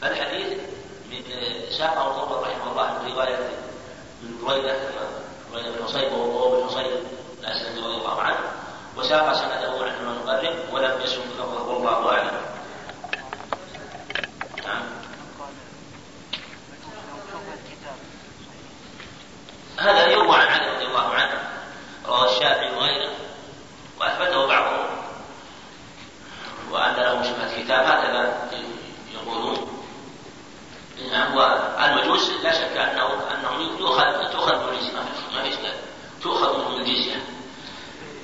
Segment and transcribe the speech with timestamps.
[0.00, 0.58] فالحديث
[1.10, 1.22] من
[1.78, 3.36] ساقه الطبر رحمه الله من رواية
[4.22, 4.76] من بريدة
[5.52, 6.86] بريدة بن حصيب وهو بن حصيب
[7.40, 8.38] الأسلمي رضي الله عنه.
[8.96, 12.40] وساق سنده عن المقرب ولم يسلم لفظه والله أعلم.
[14.66, 14.82] نعم.
[19.78, 21.40] هذا يروى عن علي رضي الله عنه
[22.06, 23.12] رواه الشافعي وغيره
[24.00, 24.86] واثبته بعضهم
[26.70, 28.50] وان له شبهه كتاب هكذا
[29.14, 29.82] يقولون
[31.12, 35.74] نعم والمجوس لا شك انه انهم يؤخذ تؤخذ من الجزيه ما في اشكال
[36.22, 37.16] تؤخذ منهم الجزيه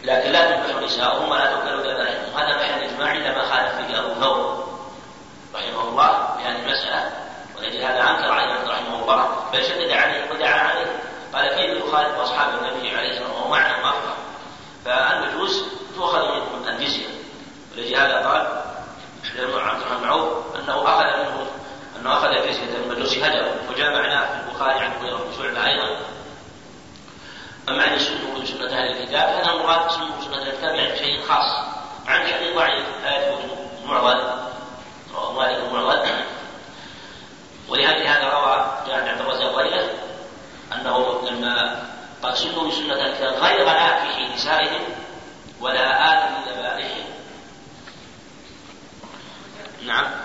[0.04, 4.68] لكن لا تنكح نساؤهم ولا تؤكل ذبائحهم هذا محل إجماع عندما خالف فيه أبو ثور
[5.54, 7.10] رحمه الله بهذه المسألة
[7.56, 9.50] ولأجل هذا أنكر عليه رحمه الله.
[9.52, 11.00] بل شدد عليه ودعا عليه.
[11.34, 14.14] قال كيف يخالف أصحاب النبي عليه الصلاة والسلام وهو معنا افضل
[14.84, 15.64] فالمجوس
[15.96, 17.06] تؤخذ منهم الجزية.
[17.72, 18.62] ولأجل هذا قال
[19.38, 21.21] عبد الرحمن معروف أنه أخذ
[22.02, 25.96] انه أخذ الجزيه من المجوس هجر وجاء معناه في البخاري عن مغيره بن شعبه أيضا.
[27.68, 31.66] أما ان سنه سنة أهل الكتاب هذا المراد سنه سنة أهل الكتاب يعني شيء خاص.
[32.06, 33.50] عن حديث ضعيف لا يثبت
[33.86, 34.42] معضل
[35.36, 36.10] مالك معضل
[37.68, 39.90] ولهذا هذا روى جاء عن عبد الرزاق وغيره
[40.72, 41.82] أنه لما
[42.22, 44.82] قد سنوا بسنة غير آكح نسائهم
[45.60, 47.04] ولا آكل ذبائحهم
[49.86, 50.21] نعم.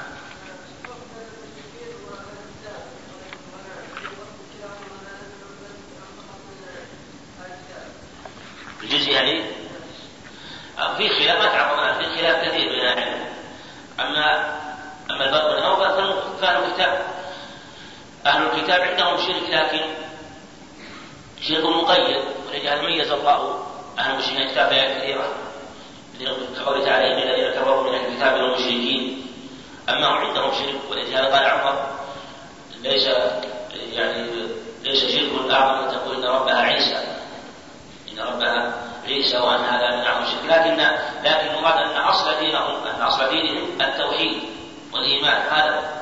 [8.84, 9.44] الجزء يعني
[10.98, 13.26] في خلاف ما تعرضنا في خلاف كثير بين العلم.
[14.00, 14.58] اما
[15.12, 17.06] أما البر والاوفى كانوا كتاب.
[18.26, 19.82] أهل الكتاب عندهم شرك لكن
[21.42, 23.66] شرك مقيد ولهذا ميز الله
[24.00, 24.50] أهل المشركين.
[24.50, 25.28] كتاب آيات كثيرة
[26.58, 29.28] كقوله تعالى إن الذين كفروا من أهل الكتاب والمشركين
[29.90, 31.88] أما هم عندهم شرك ولهذا قال عمر.
[32.82, 33.08] ليس
[33.94, 34.28] يعني
[34.84, 37.04] ليس شرك أعظم أن تقول إن ربها عيسى.
[38.12, 38.67] إن ربها
[39.08, 40.78] عيسى وأن هذا من أعظم الشرك لكن
[41.24, 44.44] لكن المراد أن أصل دينهم أن أصل دينهم التوحيد
[44.94, 45.42] والإيمان.
[45.52, 45.98] هذا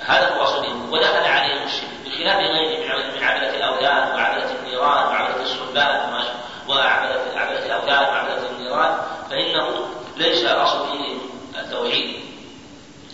[0.00, 0.92] هذا هو أصل دينهم.
[0.92, 1.90] ودخل عليهم الشرك.
[2.04, 6.24] بخلاف غيره من عبدة الأوثان وعبدة النيران وعبدة الصلبان
[6.68, 8.98] وعبدة عبدة الأوثان وعبدة النيران
[9.30, 11.20] فإنه ليس أصل دينهم
[11.58, 12.20] التوحيد.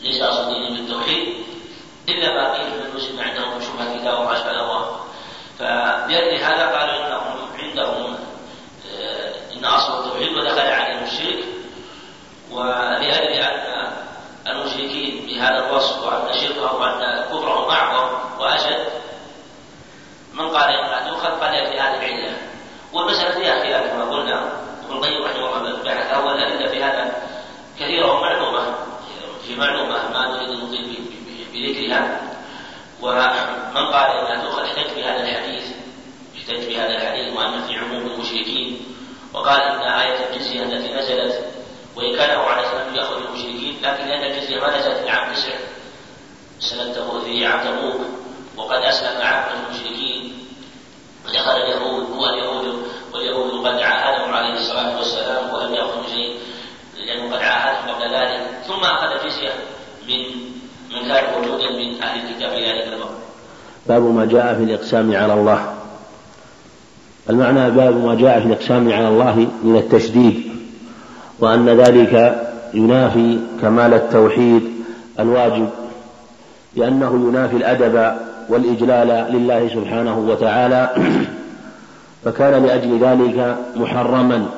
[0.03, 1.47] ليس أصل دينهم التوحيد
[2.09, 5.01] إلا ما قيل من المسلم عندهم شبهة كتاب وما الله.
[5.59, 8.26] فلأجل هذا قالوا إنهم عندهم
[9.67, 11.45] آه، إن أصل التوحيد ودخل عليهم الشرك
[12.51, 13.97] ولأجل أن
[14.47, 18.09] المشركين بهذا الوصف وأن شركهم وأن كفرهم أعظم
[18.41, 18.87] وأشد.
[20.35, 22.37] من قال إنها تؤخذ قال في هذه العلة.
[22.93, 24.53] والمسألة فيها خلاف كما قلنا.
[24.85, 27.17] ابن القيم رحمه الله بحث أول الأدلة في هذا
[27.81, 28.75] كثيرة ومعلومة
[29.47, 30.99] في معلومة ما نريد المطيل
[31.53, 32.21] بذكرها.
[33.03, 35.65] ومن قال إنها تؤخذ احتج بهذا الحديث.
[36.37, 38.96] احتج بهذا الحديث وأن في عموم المشركين.
[39.37, 41.45] وقال إن آية الجزية التي نزلت
[41.97, 45.53] وإن كان هو عليه السلام يأخذ المشركين لكن لأن الجزية ما نزلت في عام تسع
[46.61, 48.01] سنة في عام تبوك
[48.57, 50.33] وقد أسلم عامة المشركين
[51.27, 52.83] ودخل اليهود واليهود
[53.15, 56.37] واليهود قد عاهدهم عليه الصلاة والسلام ولم يأخذوا شيء
[56.97, 59.53] لأنه قد عاهدهم قبل ذلك ثم أخذ الجزية
[60.09, 60.47] من
[60.91, 63.11] من كان موجودا من أهل الكتاب في ذلك الوقت.
[63.87, 65.76] باب ما جاء في الإقسام على الله.
[67.31, 70.43] المعنى باب ما جاء في الإقسام على الله من التشديد
[71.39, 72.43] وأن ذلك
[72.75, 74.63] ينافي كمال التوحيد
[75.19, 75.69] الواجب
[76.77, 78.17] لأنه ينافي الأدب
[78.49, 80.91] والإجلال لله سبحانه وتعالى
[82.25, 84.49] فكان لأجل ذلك محرما.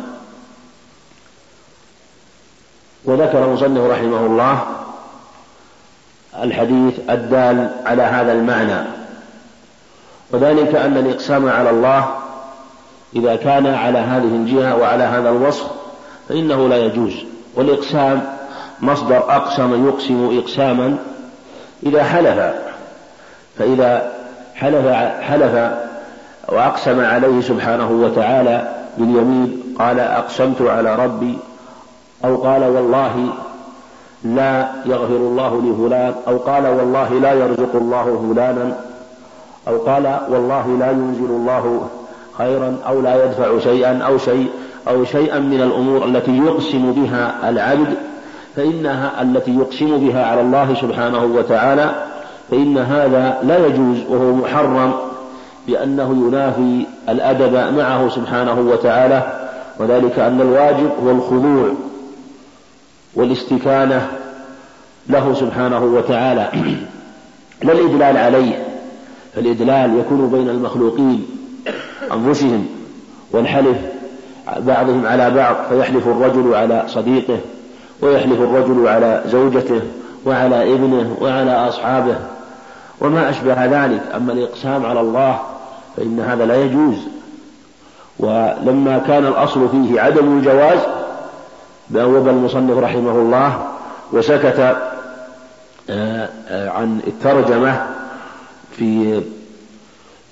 [3.05, 4.63] وذكر المصنف رحمه الله
[6.43, 8.87] الحديث الدال على هذا المعنى
[10.31, 12.09] وذلك أن الإقسام على الله
[13.17, 15.67] إذا كان على هذه الجهة وعلى هذا الوصف
[16.29, 17.15] فإنه لا يجوز.
[17.55, 18.23] والإقسام
[18.81, 20.97] مصدر أقسم يقسم إقساما
[21.87, 22.55] إذا حلف.
[23.59, 24.13] فإذا
[24.55, 24.87] حلف
[25.21, 25.73] حلف
[26.49, 28.69] وأقسم عليه سبحانه وتعالى
[28.99, 31.39] باليمين قال أقسمت على ربي
[32.25, 33.29] أو قال والله
[34.25, 38.77] لا يغفر الله لفلان أو قال والله لا يرزق الله فلانا
[39.69, 41.89] أو قال والله لا ينزل الله
[42.39, 44.49] خيرا أو لا يدفع شيئا أو شيء
[44.89, 47.95] أو شيئا من الأمور التي يقسم بها العبد
[48.57, 51.95] فإنها التي يقسم بها على الله سبحانه وتعالى
[52.51, 54.95] فإن هذا لا يجوز وهو محرم
[55.69, 59.49] لأنه ينافي الأدب معه سبحانه وتعالى
[59.79, 61.69] وذلك أن الواجب هو الخضوع
[63.15, 64.09] والاستكانة
[65.09, 66.49] له سبحانه وتعالى.
[67.63, 68.65] لا الإدلال عليه
[69.35, 71.38] فالإدلال يكون بين المخلوقين.
[72.13, 72.67] أنفسهم
[73.33, 73.77] والحلف
[74.59, 77.39] بعضهم على بعض فيحلف الرجل على صديقه
[78.01, 79.81] ويحلف الرجل على زوجته
[80.27, 82.17] وعلى ابنه وعلى أصحابه.
[83.01, 84.03] وما أشبه ذلك.
[84.17, 85.39] أما الإقسام على الله
[85.97, 86.97] فإن هذا لا يجوز.
[88.19, 90.79] ولما كان الأصل فيه عدم الجواز
[91.91, 93.67] بأوب المصنف رحمه الله
[94.13, 94.77] وسكت
[95.91, 97.87] آه، آه، عن الترجمة
[98.73, 99.21] في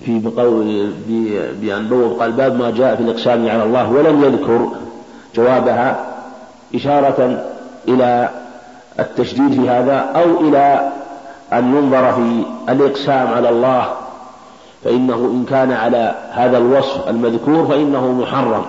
[0.04, 0.90] في بقول
[1.60, 4.68] بأن بوب قال باب ما جاء في الإقسام على الله ولم يذكر
[5.34, 6.06] جوابها
[6.74, 7.44] إشارة
[7.88, 8.30] إلى
[9.00, 10.92] التشديد في هذا أو إلى
[11.52, 13.92] أن ينظر في الإقسام على الله
[14.84, 18.64] فإنه إن كان على هذا الوصف المذكور فإنه محرم.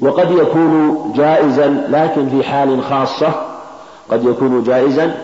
[0.00, 3.32] وقد يكون جائزا لكن في حال خاصة
[4.10, 5.14] قد يكون جائزا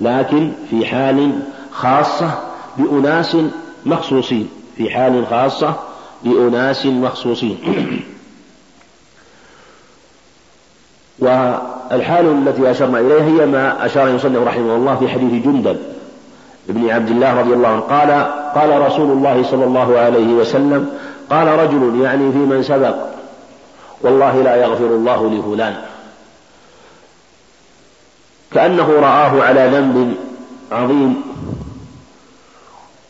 [0.00, 1.30] لكن في حال
[1.72, 2.30] خاصة
[2.78, 3.36] بأناس
[3.86, 5.74] مخصوصين في حال خاصة
[6.22, 7.58] بأناس مخصوصين.
[11.18, 15.78] والحال التي أشرنا إليها هي ما أشار المصنف رحمه الله في حديث جندل
[16.68, 17.80] ابن عبد الله رضي الله عنه.
[17.80, 18.10] قال
[18.54, 20.90] قال رسول الله صلى الله عليه وسلم
[21.30, 22.94] قال رجل يعني في من سبق
[24.02, 25.76] والله لا يغفر الله لفلان.
[28.52, 30.14] كأنه رآه على ذنب
[30.72, 31.22] عظيم.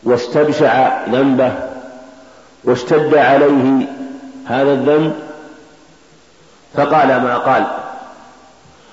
[0.05, 1.51] واستبشع ذنبه
[2.63, 3.87] واشتد عليه
[4.45, 5.13] هذا الذنب
[6.73, 7.65] فقال ما قال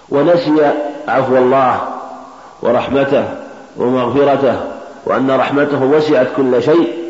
[0.09, 0.73] ونسي
[1.09, 1.81] عفو الله
[2.62, 3.25] ورحمته
[3.76, 4.56] ومغفرته
[5.05, 7.03] وأن رحمته وسعت كل شيء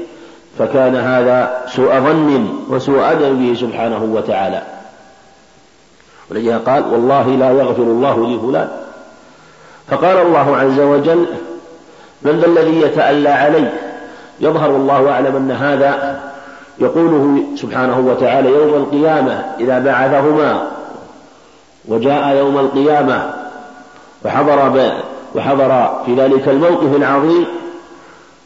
[0.59, 4.63] فكان هذا سوء ظن وسوء أدب به سبحانه وتعالى.
[6.31, 8.69] ولذلك قال والله لا يغفر الله لفلان
[9.89, 11.27] فقال الله عز وجل
[12.23, 13.73] من ذا الذي يتألى علي؟
[14.43, 16.21] يظهر الله أعلم أن هذا
[16.79, 20.63] يقوله سبحانه وتعالى يوم القيامة إذا بعثهما
[21.89, 23.31] وجاء يوم القيامة
[24.25, 24.93] وحضر
[25.35, 27.47] وحضر في ذلك الموقف العظيم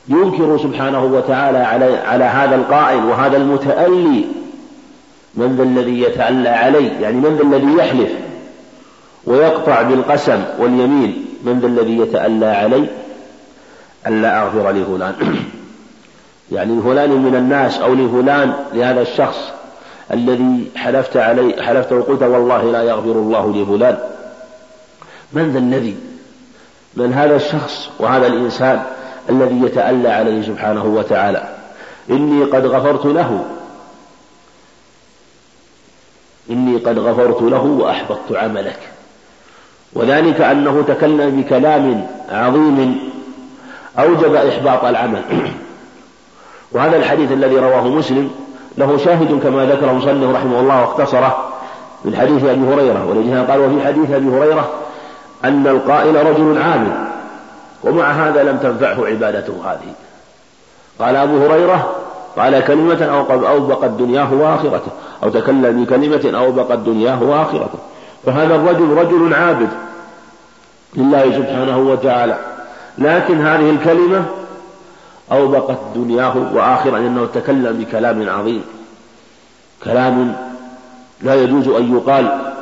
[0.09, 4.25] ينكر سبحانه وتعالى على على هذا القائل وهذا المتألي
[5.35, 8.11] من ذا الذي يتألى علي يعني من ذا الذي يحلف
[9.27, 12.87] ويقطع بالقسم واليمين من ذا الذي يتألى علي
[14.07, 15.15] ألا أغفر لفلان
[16.53, 19.53] يعني لفلان من الناس أو لفلان لهذا الشخص
[20.13, 23.99] الذي حلفت عليه حلفت وقلت والله لا يغفر الله لفلان.
[25.33, 25.97] من ذا الذي؟
[26.97, 28.83] من هذا الشخص وهذا الإنسان
[29.31, 31.49] الذي يتألى عليه سبحانه وتعالى.
[32.11, 33.45] إني قد غفرت له.
[36.51, 38.79] إني قد غفرت له وأحبطت عملك.
[39.93, 42.99] وذلك أنه تكلم بكلام عظيم
[43.99, 45.23] أوجب إحباط العمل.
[46.73, 48.31] وهذا الحديث الذي رواه مسلم
[48.79, 51.37] له شاهد كما ذكر مصنف رحمه الله واختصره
[52.05, 54.69] من حديث أبي هريرة ولذلك قال وفي حديث أبي هريرة
[55.45, 56.93] أن القائل رجل عابد
[57.85, 59.93] ومع هذا لم تنفعه عبادته هذه.
[61.01, 61.91] قال أبو هريرة
[62.37, 64.91] قال كلمة أو أوبقت دنياه وآخرته
[65.23, 67.79] أو تكلم بكلمة أوبقت دنياه وآخرته
[68.27, 69.69] فهذا الرجل رجل عابد
[70.97, 72.39] لله سبحانه وتعالى.
[72.99, 74.25] لكن هذه الكلمة
[75.33, 78.65] أوبقت دنياه وآخرة لأنه تكلم بكلام عظيم.
[79.85, 80.37] كلام
[81.23, 82.53] لا يجوز أن يقال.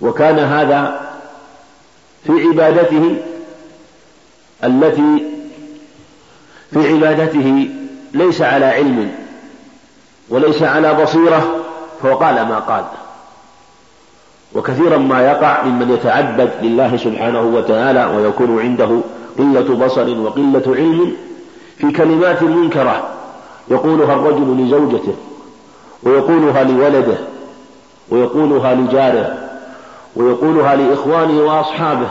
[0.00, 1.00] وكان هذا
[2.24, 3.16] في عبادته
[4.64, 5.24] التي
[6.70, 7.68] في عبادته
[8.14, 9.14] ليس على علم
[10.28, 11.64] وليس على بصيرة
[12.02, 12.84] فقال ما قال.
[14.54, 19.00] وكثيرا ما يقع ممن يتعبد لله سبحانه وتعالى ويكون عنده
[19.38, 21.12] قلة بصر وقلة علم
[21.78, 23.08] في كلمات منكرة
[23.70, 25.14] يقولها الرجل لزوجته
[26.02, 27.16] ويقولها لولده
[28.10, 29.38] ويقولها لجاره
[30.16, 32.08] ويقولها لإخوانه وأصحابه.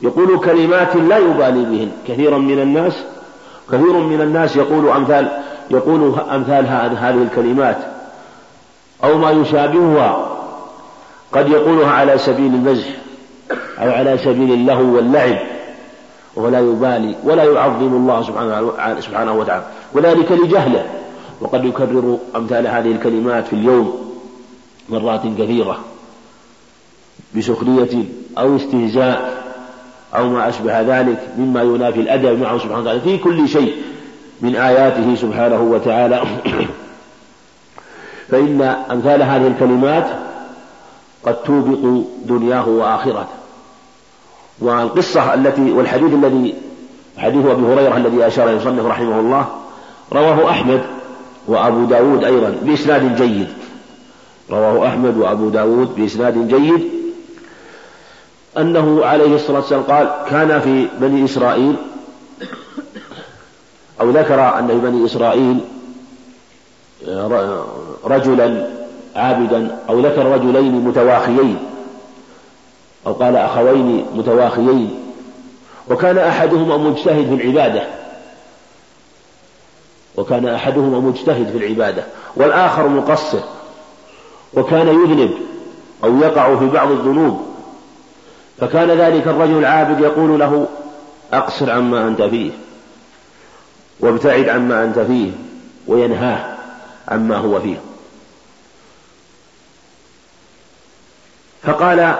[0.00, 1.90] يقول كلمات لا يبالي بهن.
[2.08, 3.04] كثيرا من الناس
[3.72, 5.28] كثير من الناس يقول أمثال
[5.70, 7.78] يقول أمثال هذه الكلمات.
[9.04, 10.28] أو ما يشابهها
[11.32, 12.88] قد يقولها على سبيل المزح
[13.78, 15.53] أو على سبيل اللهو واللعب.
[16.36, 18.22] ولا يبالي ولا يعظم الله
[19.00, 19.64] سبحانه, وتعالى.
[19.94, 20.84] وذلك لجهله.
[21.40, 24.14] وقد يكرر أمثال هذه الكلمات في اليوم
[24.88, 25.78] مرات كثيرة.
[27.36, 28.04] بسخرية
[28.38, 29.44] أو استهزاء
[30.16, 33.00] أو ما أشبه ذلك مما ينافي الأدب معه سبحانه وتعالى.
[33.00, 33.76] في كل شيء
[34.40, 36.22] من آياته سبحانه وتعالى.
[38.28, 40.06] فإن أمثال هذه الكلمات
[41.26, 43.43] قد توبق دنياه وآخرته.
[44.60, 46.54] والقصة التي والحديث الذي
[47.18, 49.46] حديث أبي هريرة الذي أشار المصنف رحمه الله
[50.12, 50.80] رواه أحمد
[51.46, 53.48] وأبو داود أيضا بإسناد جيد.
[54.50, 56.90] رواه أحمد وأبو داود بإسناد جيد.
[58.58, 61.76] أنه عليه الصلاة والسلام قال كان في بني إسرائيل
[64.00, 65.60] أو ذكر أن في بني إسرائيل
[68.04, 68.68] رجلا
[69.16, 71.58] عابدا أو ذكر رجلين متواخيين.
[73.06, 75.00] أو قال أخوين متواخيين.
[75.90, 77.86] وكان أحدهما مجتهد في العبادة.
[80.16, 82.04] وكان أحدهما مجتهد في العبادة.
[82.36, 83.40] والآخر مقصر.
[84.54, 85.30] وكان يذنب
[86.04, 87.46] أو يقع في بعض الذنوب.
[88.58, 90.66] فكان ذلك الرجل العابد يقول له
[91.32, 92.50] أقصر عما أنت فيه.
[94.00, 95.30] وابتعد عما أنت فيه.
[95.86, 96.56] وينهاه
[97.08, 97.76] عما هو فيه.
[101.62, 102.14] فقال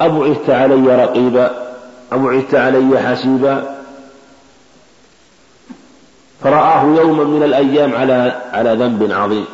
[0.00, 1.74] أبعثت علي رقيبا؟
[2.12, 3.80] أبعثت علي حسيبا؟
[6.42, 9.46] فرآه يوما من الأيام على على ذنب عظيم.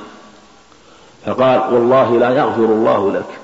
[1.27, 3.39] فقال والله لا يغفر الله لك.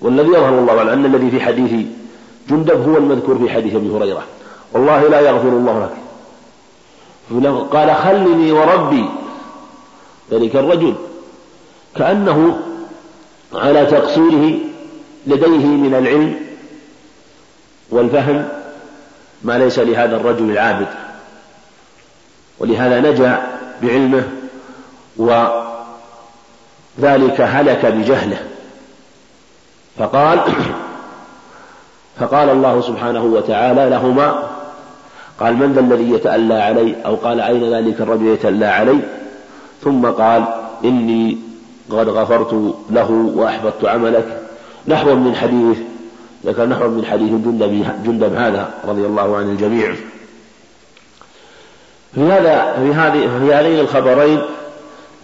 [0.00, 1.86] والذي يظهر الله أعلم أن الذي في حديث
[2.48, 4.22] جندب هو المذكور في حديث أبي هريرة.
[4.72, 5.96] والله لا يغفر الله لك.
[7.72, 9.04] قال خلني وربي.
[10.30, 10.94] ذلك الرجل.
[11.96, 12.60] كأنه
[13.54, 14.69] على تقصيره
[15.26, 16.36] لديه من العلم
[17.90, 18.48] والفهم
[19.42, 20.86] ما ليس لهذا الرجل العابد.
[22.58, 23.42] ولهذا نجا
[23.82, 24.28] بعلمه
[25.16, 25.60] وذلك
[27.40, 28.38] هلك بجهله.
[29.98, 30.40] فقال
[32.20, 34.50] فقال الله سبحانه وتعالى لهما
[35.40, 38.98] قال من ذا الذي يتألى علي؟ أو قال أين ذلك الرجل يتألى علي؟
[39.84, 40.44] ثم قال
[40.84, 41.38] إني
[41.90, 44.39] قد غفرت له وأحبطت عملك.
[44.88, 45.78] نحو من حديث
[46.46, 49.94] ذكر نحو من حديث جندب, جندب هذا رضي الله عن الجميع.
[52.14, 54.40] في هذا في هذه في هذين الخبرين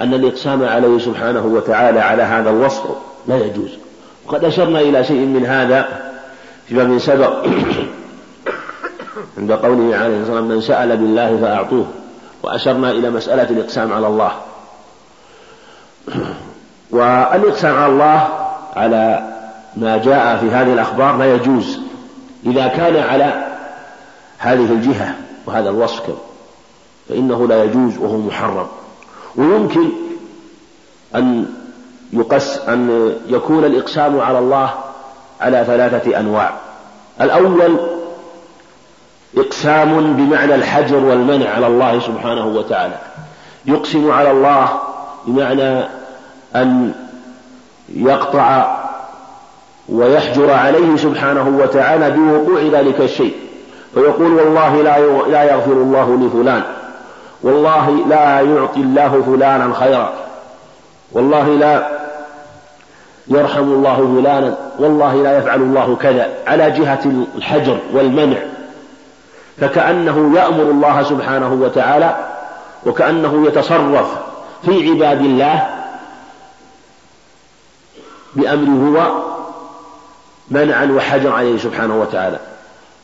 [0.00, 2.84] أن الإقسام عليه سبحانه وتعالى على هذا الوصف
[3.28, 3.70] لا يجوز.
[4.26, 6.12] وقد أشرنا إلى شيء من هذا
[6.68, 7.46] فيما من سبق.
[9.38, 11.86] عند قوله عليه الصلاة والسلام من سأل بالله فأعطوه.
[12.42, 14.32] وأشرنا إلى مسألة الإقسام على الله.
[16.90, 18.28] والإقسام على الله
[18.76, 19.35] على
[19.76, 21.78] ما جاء في هذه الأخبار لا يجوز
[22.46, 23.46] إذا كان على
[24.38, 25.14] هذه الجهة
[25.46, 26.02] وهذا الوصف
[27.08, 28.66] فإنه لا يجوز وهو محرم.
[29.36, 29.88] ويمكن
[31.14, 31.46] أن
[32.12, 34.74] يقس أن يكون الإقسام على الله
[35.40, 36.52] على ثلاثة أنواع.
[37.20, 37.78] الأول
[39.36, 42.98] إقسام بمعنى الحجر والمنع على الله سبحانه وتعالى.
[43.66, 44.68] يقسم على الله
[45.26, 45.84] بمعنى
[46.56, 46.94] أن
[47.88, 48.85] يقطع
[49.88, 53.34] ويحجر عليه سبحانه وتعالى بوقوع ذلك الشيء.
[53.94, 56.62] فيقول والله لا لا يغفر الله لفلان
[57.42, 60.12] والله لا يعطي الله فلانا خيرا.
[61.12, 61.88] والله لا
[63.28, 64.56] يرحم الله فلانا.
[64.78, 66.28] والله لا يفعل الله كذا.
[66.46, 67.04] على جهة
[67.36, 68.38] الحجر والمنع.
[69.60, 72.16] فكأنه يأمر الله سبحانه وتعالى
[72.86, 74.16] وكأنه يتصرف
[74.64, 75.68] في عباد الله
[78.34, 79.26] بأمره هو
[80.50, 82.38] منعا وحجر عليه سبحانه وتعالى.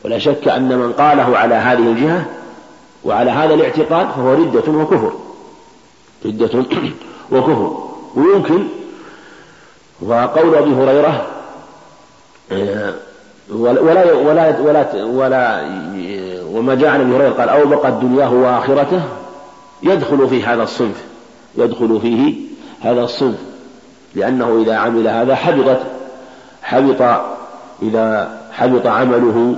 [0.05, 2.25] ولا شك أن من قاله على هذه الجهة
[3.03, 5.13] وعلى هذا الاعتقاد فهو ردة وكفر.
[6.25, 6.65] ردة
[7.31, 7.83] وكفر.
[8.15, 8.67] ويمكن
[10.01, 11.27] وقول أبي هريرة
[12.51, 12.93] آه،
[13.49, 15.63] ولا ولا ولا ولا
[16.51, 19.01] وما جاء عن أبي هريرة قال اوبقت دنياه واخرته
[19.83, 21.03] يدخل في هذا الصنف
[21.57, 22.33] يدخل فيه
[22.81, 23.37] هذا الصنف
[24.15, 25.81] لأنه إذا عمل هذا حبطت
[26.63, 27.21] حبط
[27.81, 29.55] إذا حبط عمله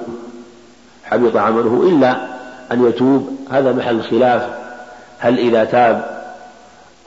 [1.04, 2.16] حبط عمله إلا
[2.72, 3.30] أن يتوب.
[3.52, 4.50] هذا محل خلاف.
[5.20, 6.26] هل إذا تاب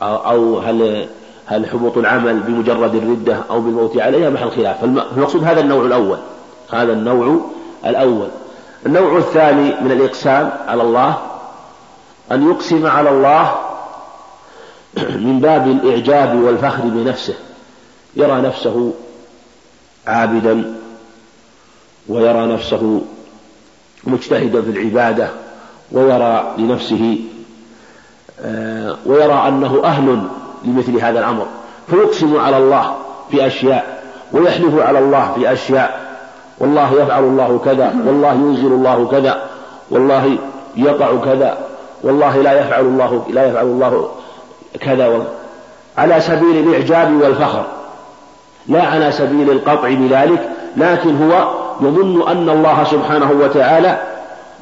[0.02, 1.08] أو هل
[1.46, 4.80] هل حبوط العمل بمجرد الردة أو بالموت عليها؟ محل خلاف.
[4.80, 6.18] فالمقصود هذا النوع الأول.
[6.72, 7.40] هذا النوع
[7.86, 8.28] الأول.
[8.86, 11.18] النوع الثاني من الإقسام على الله
[12.32, 13.54] أن يقسم على الله
[15.26, 17.34] من باب الإعجاب والفخر بنفسه.
[18.16, 18.92] يرى نفسه
[20.08, 20.74] عابدا
[22.08, 23.00] ويرى نفسه
[24.04, 25.28] مجتهدا في العبادة
[25.92, 27.18] ويرى لنفسه
[28.40, 30.22] آه، ويرى أنه أهل
[30.64, 31.46] لمثل هذا الأمر.
[31.90, 32.96] فيقسم على الله
[33.30, 36.18] في أشياء ويحلف على الله في أشياء.
[36.58, 39.42] والله يفعل الله كذا والله ينزل الله كذا
[39.90, 40.38] والله
[40.76, 41.58] يقع كذا
[42.02, 44.10] والله لا يفعل الله لا يفعل الله
[44.80, 45.26] كذا.
[45.98, 47.77] على سبيل الإعجاب والفخر.
[48.68, 51.48] لا على سبيل القطع بذلك لكن هو
[51.80, 53.98] يظن أن الله سبحانه وتعالى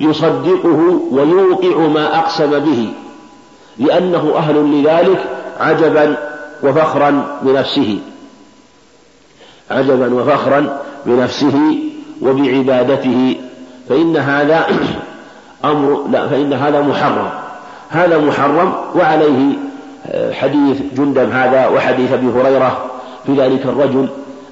[0.01, 2.93] يصدقه ويوقع ما أقسم به
[3.79, 5.25] لأنه أهل لذلك
[5.61, 6.17] عجبا
[6.63, 7.99] وفخرا بنفسه.
[9.71, 11.79] عجبا وفخرا بنفسه
[12.23, 13.37] وبعبادته.
[13.89, 14.67] فإن هذا
[15.65, 17.29] أمر لا فإن هذا محرم.
[17.91, 19.57] هذا محرم وعليه
[20.07, 22.96] آه، حديث جندب هذا وحديث أبي هريرة
[23.27, 24.09] في ذلك الرجل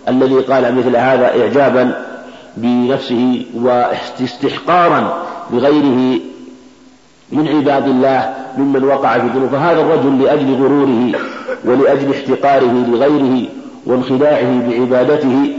[0.08, 2.04] الذي قال مثل هذا إعجابا
[2.56, 6.20] بنفسه واستحقارا لغيره
[7.32, 11.12] من عباد الله ممن وقع في ذنوب فهذا الرجل لأجل غروره
[11.64, 13.46] ولأجل احتقاره لغيره
[13.86, 15.56] وانخداعه بعبادته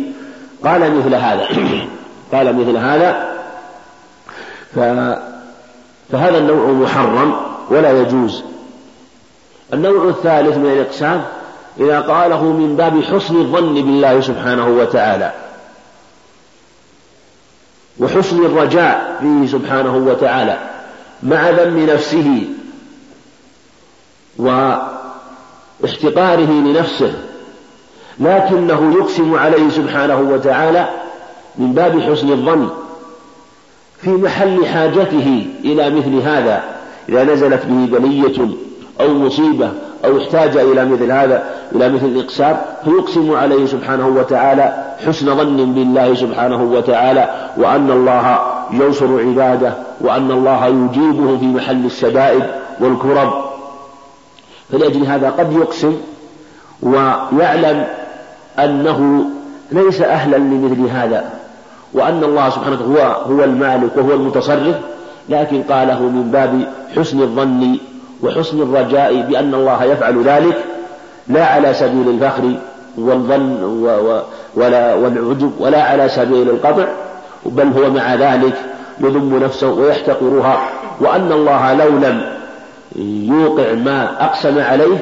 [0.65, 1.47] قال مثل هذا.
[2.33, 3.35] قال مثل هذا.
[4.75, 4.79] ف
[6.11, 7.35] فهذا النوع محرم
[7.69, 8.43] ولا يجوز.
[9.73, 11.23] النوع الثالث من الإقسام
[11.79, 15.31] إذا قاله من باب حسن الظن بالله سبحانه وتعالى.
[17.99, 20.57] وحسن الرجاء فيه سبحانه وتعالى.
[21.23, 22.47] مع ذم نفسه
[24.37, 27.13] واحتقاره لنفسه.
[28.19, 30.89] لكنه يقسم عليه سبحانه وتعالى
[31.55, 32.69] من باب حسن الظن
[34.01, 36.63] في محل حاجته إلى مثل هذا.
[37.09, 38.49] إذا نزلت به بلية
[39.01, 39.71] أو مصيبة
[40.05, 41.43] أو احتاج إلى مثل هذا
[41.75, 48.39] إلى مثل الإقسام فيقسم عليه سبحانه وتعالى حسن ظن بالله سبحانه وتعالى وأن الله
[48.71, 52.43] ينصر عباده وأن الله يجيبه في محل الشدائد
[52.79, 53.33] والكرب
[54.71, 55.97] فلأجل هذا قد يقسم
[56.83, 57.87] ويعلم
[58.59, 59.25] أنه
[59.71, 61.25] ليس أهلا لمثل هذا
[61.93, 62.97] وأن الله سبحانه هو
[63.33, 64.75] هو المالك وهو المتصرف
[65.29, 67.77] لكن قاله من باب حسن الظن
[68.23, 70.57] وحسن الرجاء بأن الله يفعل ذلك
[71.27, 72.51] لا على سبيل الفخر
[72.97, 73.63] والظن
[74.55, 76.85] ولا والعجب ولا على سبيل القطع
[77.45, 78.55] بل هو مع ذلك
[78.99, 80.69] يذم نفسه ويحتقرها
[81.01, 82.21] وأن الله لو لم
[83.35, 84.97] يوقع ما أقسم عليه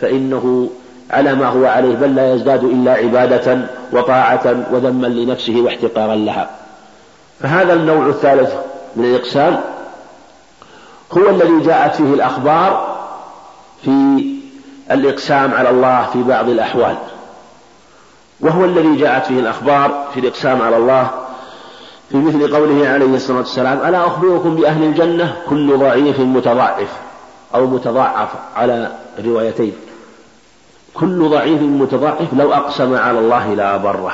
[0.00, 0.68] فإنه
[1.10, 3.58] على ما هو عليه بل لا يزداد إلا عبادة
[3.92, 6.50] وطاعة وذما لنفسه واحتقارا لها.
[7.40, 8.54] فهذا النوع الثالث
[8.96, 9.60] من الإقسام
[11.18, 12.96] هو الذي جاءت فيه الأخبار
[13.84, 14.26] في
[14.90, 16.96] الإقسام على الله في بعض الأحوال.
[18.40, 21.10] وهو الذي جاءت فيه الأخبار في الإقسام على الله
[22.10, 26.88] في مثل قوله عليه الصلاة والسلام ألا أخبركم بأهل الجنة؟ كل ضعيف متضاعف
[27.54, 28.92] أو متضاعف على
[29.24, 29.72] روايتين.
[30.94, 34.12] كل ضعيف متضاعف لو أقسم على الله لأبره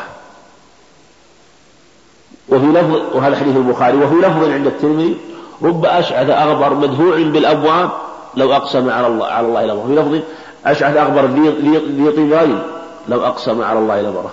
[2.48, 3.96] وفي لفظ وهذا حديث البخاري.
[3.96, 5.16] وفي لفظ عند الترمذي
[5.62, 7.90] رب أشعث أغبر مدفوع بالأبواب
[8.36, 9.86] لو أقسم على الله على الله لبره.
[9.86, 10.22] في لفظ
[10.66, 12.62] أشعث أغبر ذي طباين
[13.08, 14.32] لو أقسم على الله لبره.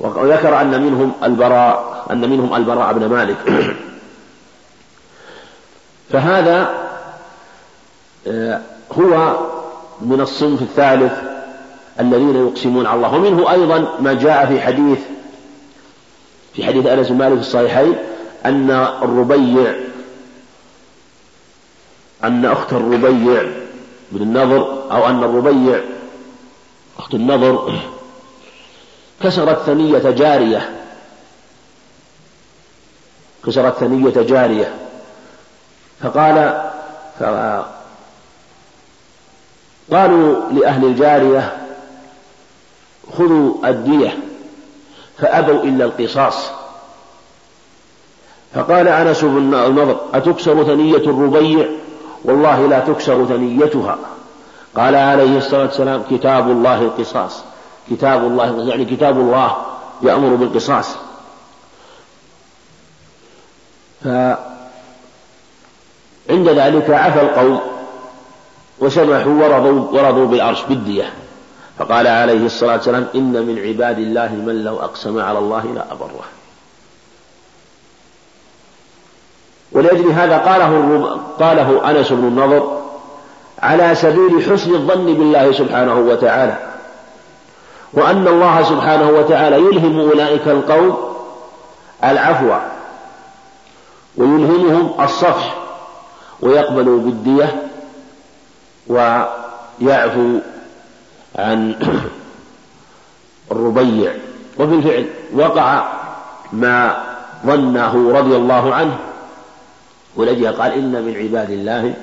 [0.00, 3.36] وذكر أن منهم البراء أن منهم البراء بن مالك.
[6.12, 6.70] فهذا
[8.26, 8.60] آه،
[8.98, 9.36] هو
[10.00, 11.12] من الصنف الثالث
[12.00, 13.14] الذين يقسمون على الله.
[13.14, 14.98] ومنه أيضا ما جاء في حديث
[16.54, 17.94] في حديث أنس بن مالك في الصحيحين
[18.46, 18.70] أن
[19.02, 19.74] الربيع
[22.26, 23.42] أن أخت الربيع
[24.12, 25.80] بن النضر أو أن الربيع
[26.98, 27.78] أخت النضر
[29.22, 30.70] كسرت ثنية جارية.
[33.46, 34.74] كسرت ثنية جارية.
[36.00, 36.62] فقال
[39.92, 41.56] قالوا لأهل الجارية
[43.18, 44.18] خذوا الدية
[45.18, 46.50] فأبوا إلا القصاص.
[48.54, 51.83] فقال أنس بن النضر أتكسر ثنية الربيع؟
[52.24, 53.98] والله لا تكسر ثنيتها.
[54.76, 57.44] قال عليه الصلاة والسلام كتاب الله القصاص.
[57.90, 59.56] كتاب الله يعني كتاب الله
[60.02, 60.96] يأمر بالقصاص.
[64.04, 64.38] فعند
[66.48, 67.60] ذلك عفى القوم
[68.78, 71.12] وسمحوا ورضوا ورضوا بالعرش بالدية.
[71.78, 76.24] فقال عليه الصلاة والسلام إن من عباد الله من لو أقسم على الله لا أبره
[79.74, 81.10] ولأجل هذا قاله
[81.40, 82.80] قاله أنس بن النضر
[83.62, 86.58] على سبيل حسن الظن بالله سبحانه وتعالى
[87.92, 91.14] وأن الله سبحانه وتعالى يلهم أولئك القوم
[92.04, 92.50] العفو
[94.16, 95.54] ويلهمهم الصفح
[96.40, 97.62] ويقبل بالدية
[98.86, 100.38] ويعفو
[101.36, 101.74] عن
[103.52, 104.12] الربيع.
[104.58, 105.84] وبالفعل وقع
[106.52, 106.96] ما
[107.46, 108.98] ظنه رضي الله عنه.
[110.16, 111.94] ولجأ قال إن من عباد الله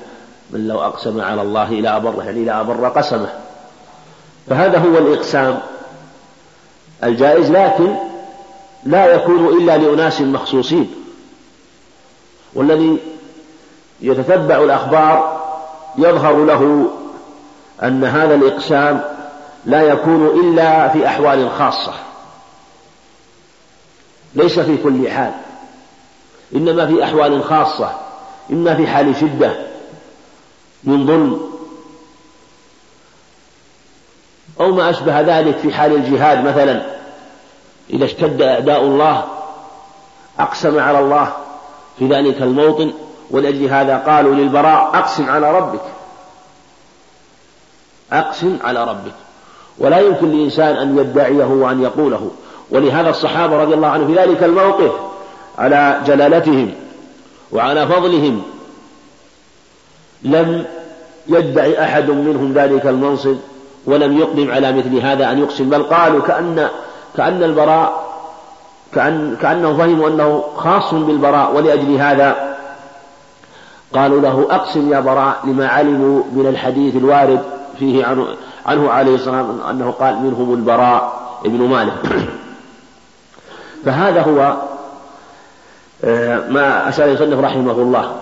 [0.50, 3.32] من لو أقسم على الله لا أبر يعني لا أبر قسمه.
[4.50, 5.58] فهذا هو الإقسام
[7.04, 7.94] الجائز لكن
[8.84, 10.94] لا يكون إلا لأناس مخصوصين.
[12.54, 12.98] والذي
[14.00, 15.42] يتتبع الأخبار
[15.98, 16.90] يظهر له
[17.82, 19.04] أن هذا الإقسام
[19.64, 21.92] لا يكون إلا في أحوال خاصة
[24.34, 25.32] ليس في كل حال.
[26.54, 27.92] إنما في أحوال خاصة
[28.50, 29.52] إما في حال شدة
[30.84, 31.40] من ظلم
[34.60, 36.82] أو ما أشبه ذلك في حال الجهاد مثلا.
[37.90, 39.24] إذا اشتد أعداء الله
[40.38, 41.32] أقسم على الله
[41.98, 42.92] في ذلك الموطن
[43.30, 45.82] ولأجل هذا قالوا للبراء أقسم على ربك.
[48.12, 49.14] أقسم على ربك.
[49.78, 52.30] ولا يمكن لإنسان أن يدعيه وأن يقوله.
[52.70, 55.11] ولهذا الصحابة رضي الله عنهم في ذلك الموقف
[55.58, 56.74] على جلالتهم
[57.52, 58.42] وعلى فضلهم.
[60.22, 60.64] لم
[61.28, 63.36] يدعي أحد منهم ذلك المنصب
[63.86, 66.68] ولم يقدم على مثل هذا أن يقسم بل قالوا كأن
[67.16, 68.12] كأن البراء
[68.94, 72.56] كأن كأنهم فهموا أنه خاص بالبراء ولأجل هذا
[73.94, 77.40] قالوا له أقسم يا براء لما علموا من الحديث الوارد
[77.78, 78.26] فيه عنه,
[78.66, 81.92] عنه عليه الصلاة والسلام أنه قال منهم البراء ابن مالك.
[83.84, 84.56] فهذا هو
[86.48, 88.16] ما أشار يصنف رحمه الله.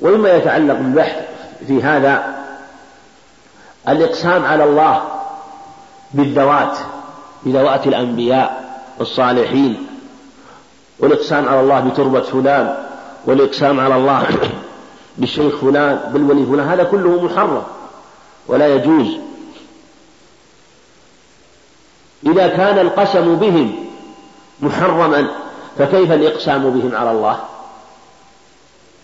[0.00, 1.16] ومما يتعلق بالبحث
[1.66, 2.38] في هذا
[3.88, 5.02] الإقسام على الله
[6.14, 6.78] بالذوات
[7.42, 9.86] بذوات الأنبياء الصالحين
[10.98, 12.76] والإقسام على الله بتربة فلان
[13.26, 14.26] والإقسام على الله
[15.18, 17.62] بالشيخ فلان بالولي فلان هذا كله محرم
[18.46, 19.16] ولا يجوز.
[22.26, 23.88] إذا كان القسم بهم
[24.60, 25.30] محرما
[25.78, 27.38] فكيف الإقسام بهم على الله؟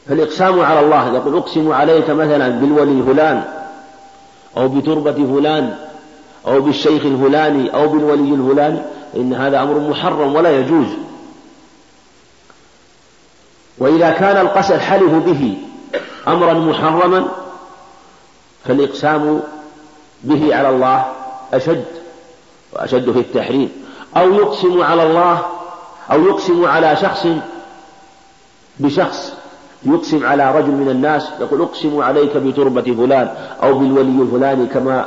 [0.09, 3.45] فالإقسام على الله يقول أقسم عليك مثلا بالولي فلان
[4.57, 5.77] أو بتربة فلان
[6.47, 8.81] أو بالشيخ الفلاني أو بالولي الفلاني
[9.17, 10.87] إن هذا أمر محرم ولا يجوز.
[13.79, 15.57] وإذا كان القسم الحلف به
[16.29, 17.29] أمرا محرما
[18.64, 19.40] فالإقسام
[20.25, 21.05] به على الله
[21.53, 21.85] أشد
[22.73, 23.84] وأشد في التحريم.
[24.16, 25.42] أو يقسم على الله
[26.12, 27.27] أو يقسم على شخص
[28.81, 29.33] بشخص
[29.87, 33.29] يقسم على رجل من الناس يقول أقسم عليك بتربة فلان
[33.62, 35.05] أو بالولي الفلاني كما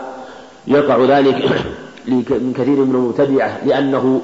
[0.68, 1.36] يقع ذلك
[2.08, 4.22] من كثير من المبتدعة لأنه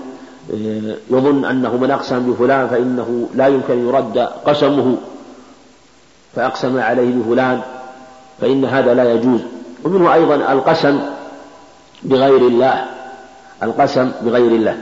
[0.53, 4.97] آه، يظن أنه من أقسم بفلان فإنه لا يمكن يرد قسمه
[6.35, 7.61] فأقسم عليه بفلان
[8.41, 9.39] فإن هذا لا يجوز.
[9.83, 10.99] ومنه أيضا القسم
[12.03, 12.92] بغير الله.
[13.63, 14.77] القسم بغير الله.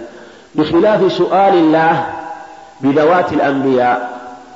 [0.55, 2.05] بخلاف سؤال الله
[2.81, 4.09] بذوات الأنبياء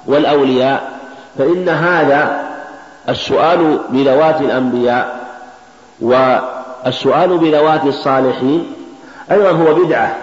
[0.05, 0.91] والأولياء
[1.37, 2.43] فإن هذا
[3.09, 5.19] السؤال بذوات الأنبياء
[6.01, 8.73] والسؤال بذوات الصالحين
[9.31, 10.15] أيضا هو بدعة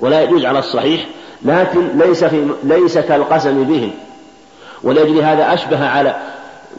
[0.00, 1.06] ولا يجوز على الصحيح
[1.42, 3.90] لكن ليس في ليس كالقسم بهم.
[4.82, 6.16] ولأجل هذا أشبه على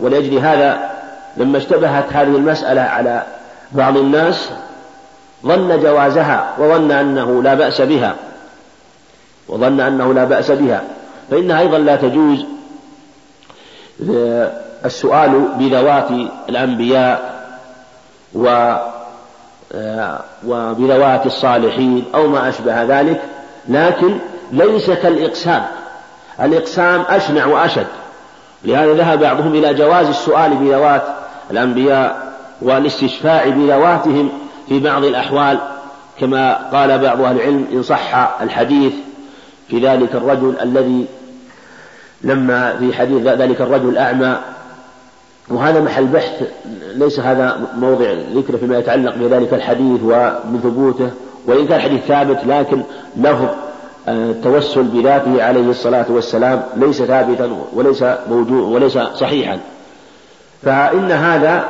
[0.01, 0.89] ولأجل هذا
[1.37, 3.23] لما اشتبهت هذه المسألة على
[3.71, 4.49] بعض الناس
[5.45, 8.15] ظن جوازها وظن أنه لا بأس بها
[9.47, 10.83] وظن أنه لا بأس بها
[11.31, 12.45] فإنها أيضا لا تجوز.
[14.85, 16.07] السؤال بذوات
[16.49, 17.37] الأنبياء
[18.35, 18.75] و
[20.47, 23.21] وبذوات الصالحين أو ما أشبه ذلك
[23.67, 24.17] لكن
[24.51, 25.65] ليس كالإقسام.
[26.41, 27.87] الإقسام أشنع وأشد.
[28.65, 31.03] لهذا ذهب بعضهم إلى جواز السؤال بذوات
[31.51, 34.29] الأنبياء والاستشفاع بذواتهم
[34.69, 35.59] في بعض الأحوال
[36.19, 38.93] كما قال بعض أهل العلم إن صح الحديث
[39.67, 41.05] في ذلك الرجل الذي
[42.21, 44.37] لما في حديث ذلك الرجل الأعمى
[45.49, 46.43] وهذا محل بحث
[46.95, 51.09] ليس هذا موضع ذكر فيما يتعلق بذلك الحديث ومن ثبوته
[51.45, 52.83] وإن كان الحديث ثابت لكن
[53.17, 53.47] لفظ
[54.07, 59.59] آه، التوسل بذاته عليه الصلاة والسلام ليس ثابتا وليس موجود وليس صحيحا.
[60.63, 61.65] فإن هذا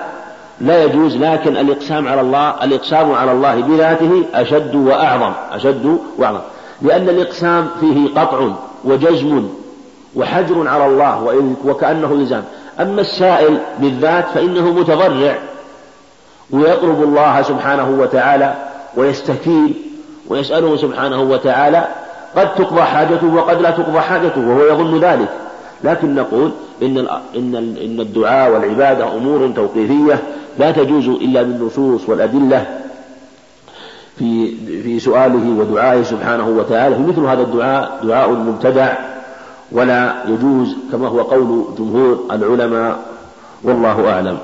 [0.62, 6.40] لا يجوز لكن الإقسام على الله الإقسام على الله بذاته أشد وأعظم أشد وأعظم.
[6.82, 8.50] لأن الإقسام فيه قطع
[8.84, 9.48] وجزم
[10.16, 12.44] وحجر على الله وكأنه إلزام.
[12.80, 15.38] أما السائل بالذات فإنه متضرع
[16.52, 18.54] ويطلب الله سبحانه وتعالى
[18.98, 19.74] ويستكين
[20.30, 21.88] ويسأله سبحانه وتعالى
[22.36, 25.30] قد تقضى حاجته وقد لا تقضى حاجته وهو يظن ذلك.
[25.84, 26.98] لكن نقول إن
[27.36, 30.20] إن إن الدعاء والعبادة أمور توقيفية
[30.60, 32.80] لا تجوز إلا بالنصوص والأدلة
[34.20, 38.94] في في سؤاله ودعائه سبحانه وتعالى فمثل هذا الدعاء دعاء مبتدع
[39.72, 43.00] ولا يجوز كما هو قول جمهور العلماء
[43.64, 44.40] والله أعلم.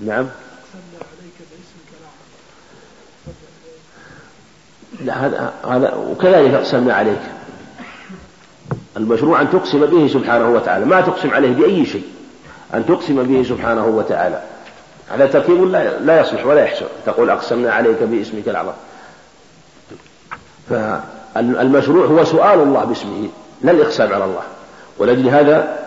[0.00, 0.26] نعم.
[5.04, 7.20] لا هذا هذا وكذلك أقسمنا عليك.
[8.96, 10.84] المشروع أن تقسم به سبحانه وتعالى.
[10.84, 12.04] ما تقسم عليه بأي شيء
[12.74, 14.42] أن تقسم به سبحانه وتعالى.
[15.08, 16.86] هذا تركيب لا لا يصلح ولا يحسن.
[17.06, 18.72] تقول أقسمنا عليك باسمك الأعظم
[20.70, 23.28] فالمشروع هو سؤال الله باسمه
[23.62, 24.42] لا الإقسام على الله.
[24.98, 25.78] ولأجل هذا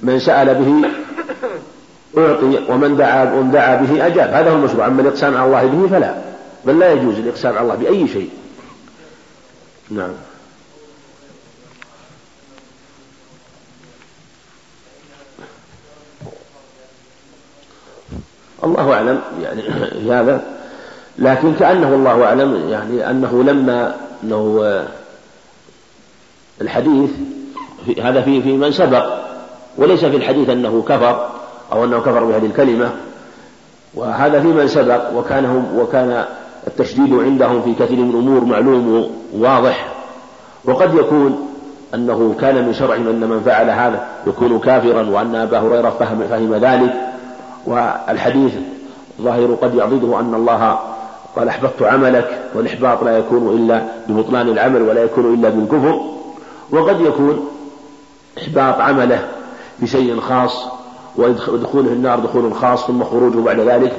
[0.00, 0.88] من سأل به
[2.18, 4.30] أعطي ومن دعا ومن دعا به أجاب.
[4.30, 4.86] هذا هو المشروع.
[4.86, 6.14] أما الإقسام على الله به فلا.
[6.64, 8.30] بل لا يجوز الإقسام على الله بأي شيء.
[9.90, 10.10] نعم.
[18.64, 19.62] الله أعلم يعني
[20.14, 20.42] هذا.
[21.18, 23.94] لكن كأنه الله أعلم يعني أنه لما
[24.24, 24.64] أنه
[26.60, 27.10] الحديث
[27.86, 29.04] في هذا في في من سبق
[29.76, 31.28] وليس في الحديث أنه كفر
[31.72, 32.90] أو أنه كفر بهذه الكلمة
[33.94, 36.24] وهذا في من سبق وكان وكان
[36.66, 39.88] التشديد عندهم في كثير من الأمور معلوم وواضح.
[40.64, 41.48] وقد يكون
[41.94, 46.54] أنه كان من شرعهم أن من فعل هذا يكون كافرا وأن أبا هريرة فهم, فهم
[46.54, 47.09] ذلك.
[47.66, 48.52] والحديث
[49.22, 50.78] ظاهر قد يعضده أن الله
[51.36, 56.00] قال أحبطت عملك والإحباط لا يكون إلا ببطلان العمل ولا يكون إلا بالكفر.
[56.70, 57.48] وقد يكون
[58.38, 59.28] إحباط عمله
[59.78, 60.66] بشيء خاص
[61.16, 63.92] ودخوله النار دخول خاص ثم خروجه بعد ذلك.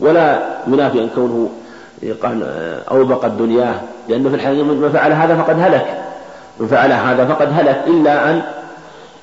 [0.00, 1.48] ولا ينافي أن كونه
[2.22, 2.42] قال
[2.90, 6.04] أوبق الدنيا لأنه في الحقيقة من فعل هذا فقد هلك.
[6.60, 8.42] من فعل هذا فقد هلك إلا أن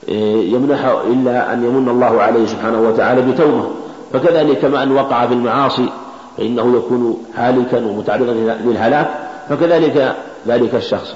[0.08, 3.70] يمنح إلا أن يمن الله عليه سبحانه وتعالى بتوبة.
[4.14, 5.90] فكذلك كما أن وقع في المعاصي
[6.38, 9.08] فإنه يكون هالكا ومتعرضا للهلاك.
[9.50, 10.16] فكذلك
[10.48, 11.14] ذلك الشخص.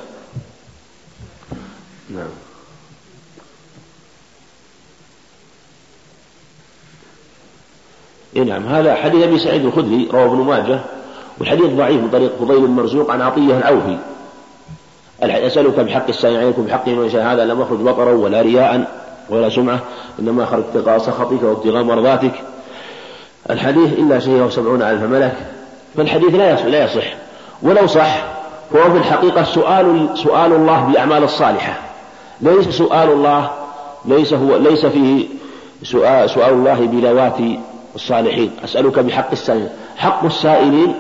[2.10, 2.28] نعم.
[8.36, 8.68] إيه نعم.
[8.68, 10.80] هذا حديث أبي سعيد الخدري رواه ابن ماجه
[11.40, 13.98] والحديث ضعيف من طريق فضيل المرزوق عن عطية العوفي.
[15.24, 18.92] أسألك بحق السائل عليكم بحق من شاء هذا لم يخرج بطرا ولا رياء
[19.30, 19.80] ولا سمعة
[20.20, 22.34] إنما خرج ابتغاء سخطك وابتغاء مرضاتك.
[23.50, 25.34] الحديث إلا شيء وسبعون ألف ملك.
[25.98, 27.14] فالحديث لا يصح, لا يصح.
[27.62, 28.24] ولو صح
[28.72, 31.74] فهو في الحقيقة سؤال سؤال الله بالأعمال الصالحة.
[32.42, 33.52] ليس سؤال الله
[34.06, 35.26] ليس هو ليس فيه
[35.84, 37.38] سؤال, سؤال الله بذوات
[37.96, 38.52] الصالحين.
[38.64, 40.96] أسألك بحق السائلين حق السائلين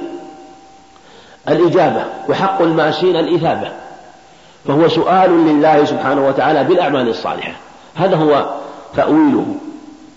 [1.49, 3.71] الإجابة وحق الماشين الإثابة.
[4.67, 7.53] فهو سؤال لله سبحانه وتعالى بالأعمال الصالحة.
[7.95, 8.45] هذا هو
[8.95, 9.45] تأويله.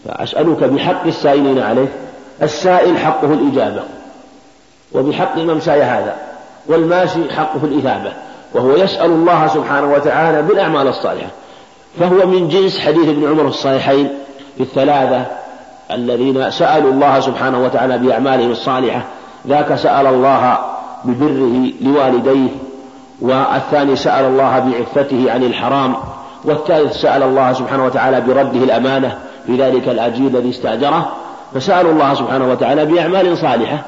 [0.04, 1.88] فأسألك بحق السائلين عليه.
[2.42, 3.82] السائل حقه الإجابة.
[4.92, 6.16] وبحق الممساي هذا.
[6.66, 8.12] والماشي حقه الإثابة.
[8.54, 11.28] وهو يسأل الله سبحانه وتعالى بالأعمال الصالحة.
[12.00, 14.08] فهو من جنس حديث ابن عمر الصحيحين
[14.56, 15.26] في الثلاثة.
[15.90, 19.02] الذين سألوا الله سبحانه وتعالى بأعمالهم الصالحة.
[19.48, 20.58] ذاك سأل الله
[21.04, 22.48] ببره لوالديه
[23.24, 25.96] والثاني سأل الله بعفته عن الحرام
[26.44, 31.12] والثالث سأل الله سبحانه وتعالى برده الأمانة في ذلك الأجير الذي استأجره
[31.54, 33.84] فسألوا الله سبحانه وتعالى بأعمال صالحة.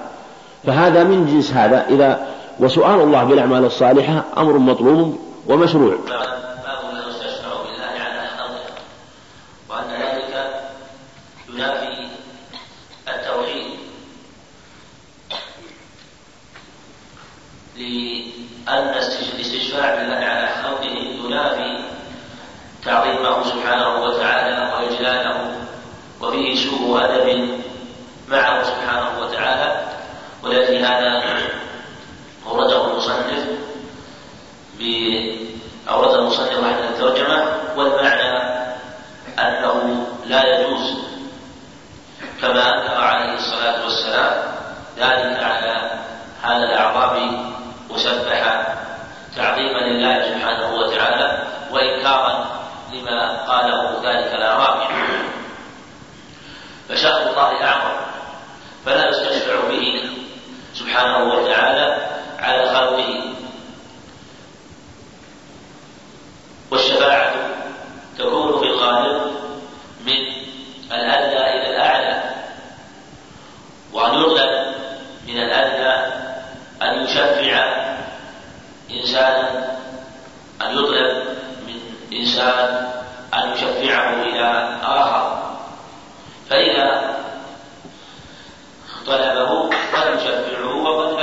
[0.67, 2.27] فهذا من جنس هذا إذا
[2.61, 5.19] وسؤال الله بالأعمال الصالحة أمر مطلوب
[5.49, 5.95] ومشروع.
[18.69, 18.89] أن
[19.37, 21.79] الاستشفاع بالله على خلقه ينافي
[22.87, 25.57] تعظيمه سبحانه وتعالى وإجلاله
[26.21, 27.61] وفيه سوء أدب
[28.29, 29.87] معه سبحانه وتعالى.
[30.43, 31.23] ولكن هذا
[32.47, 33.47] أورده المصنف
[35.89, 37.45] أورد المصنف رحمه الترجمة
[37.77, 38.39] والمعنى
[39.39, 40.95] أنه لا يجوز
[42.41, 44.33] كما أنكر عليه الصلاة والسلام
[44.99, 45.91] ذلك على
[46.43, 47.47] هذا الأعظام
[47.91, 48.77] مسبحا
[49.37, 52.47] تعظيما لله سبحانه وتعالى وإنكارا
[52.93, 54.95] لما قاله ذلك الأعرابي
[56.89, 57.97] فشأن الله أعظم.
[58.85, 60.11] فلا يستشفع به.
[60.75, 62.07] سبحانه وتعالى
[62.39, 63.21] على خلقه
[66.71, 67.35] والشفاعة
[68.19, 69.23] تكون في الغالب
[70.07, 70.21] من
[70.93, 72.23] الأدنى إلى الأعلى
[73.93, 74.75] وأن يطلب
[75.29, 76.13] من الأدنى
[76.83, 77.87] أن يشفع
[78.91, 79.77] إنسانا
[80.63, 81.25] أن يطلب
[82.11, 82.89] من إنسان
[83.35, 85.43] أن يشفعه إلى آخر.
[86.51, 87.17] فإذا
[89.07, 91.16] طلبه قد يشفعه وقد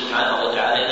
[0.00, 0.87] سبحانه وتعالى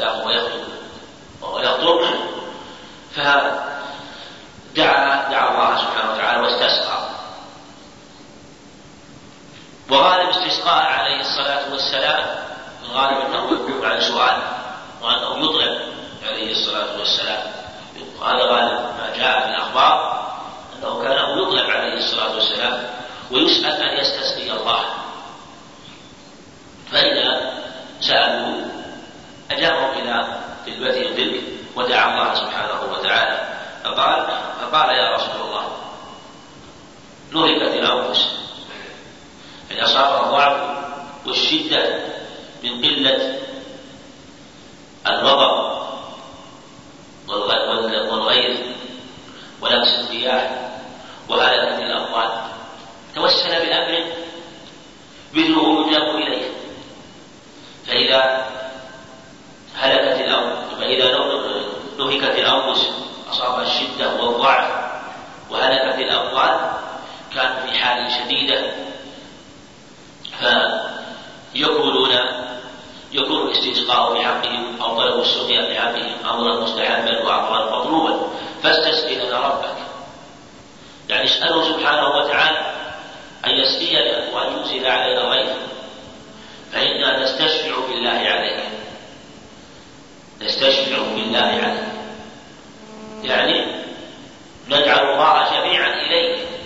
[0.00, 0.68] له ويخطب
[1.42, 2.00] يخطب
[3.16, 3.68] فدعا
[5.30, 7.08] دعا الله سبحانه وتعالى واستسقى.
[9.90, 12.26] وغالب استسقاء عليه الصلاة والسلام
[12.84, 14.42] الغالب أنه يكون عن سؤال
[15.02, 15.80] وأنه يطلب
[16.28, 17.42] عليه الصلاة والسلام.
[18.22, 20.28] هذا غالب ما جاء في الأخبار
[20.76, 22.90] أنه كان يطلب عليه الصلاة والسلام
[23.30, 24.84] ويسأل أن يستسقي الله.
[26.92, 27.52] فإذا
[28.00, 28.77] سألوه
[29.50, 31.42] أجابهم إلى خدمتهم تلك
[31.76, 33.48] ودعا الله سبحانه وتعالى.
[33.84, 34.26] فقال
[34.60, 35.64] فقال يا رسول الله
[37.32, 38.38] نهبت الأنفس.
[39.70, 40.78] يعني أصاب الضعف
[41.26, 42.04] والشدة
[42.62, 43.38] من قلة
[45.06, 45.78] الوضع
[48.10, 48.74] والغير
[49.62, 50.70] ونقص الرياح
[51.28, 52.30] وهلكة الأموال.
[53.14, 54.04] توسل بأمر
[55.34, 56.50] مثله يجاب إليه.
[57.86, 58.46] فإذا
[59.78, 60.58] هلكت الأرض.
[60.80, 61.18] فإذا
[61.98, 62.88] نهكت الأنفس
[63.30, 64.70] أصابها الشدة والضعف
[65.50, 66.70] وهلكت الأموال
[67.34, 68.72] كانوا في حال شديدة.
[71.54, 72.10] فيكونون
[73.12, 78.20] يكون الاستسقاء بحقهم أو طلب السقيا بحقهم أمرا مستحبا وأمرا مطلوبا.
[78.62, 79.76] فاستسقي لنا ربك.
[81.08, 82.74] يعني اسأله سبحانه وتعالى
[83.46, 85.56] أن يسقينا وأن ينزل علينا غيثا.
[86.72, 88.64] فإنا نستشفع بالله عليك.
[90.42, 91.92] نستشفع بالله عليه
[93.24, 93.64] يعني
[94.68, 96.57] نجعل الله شفيعا إليه.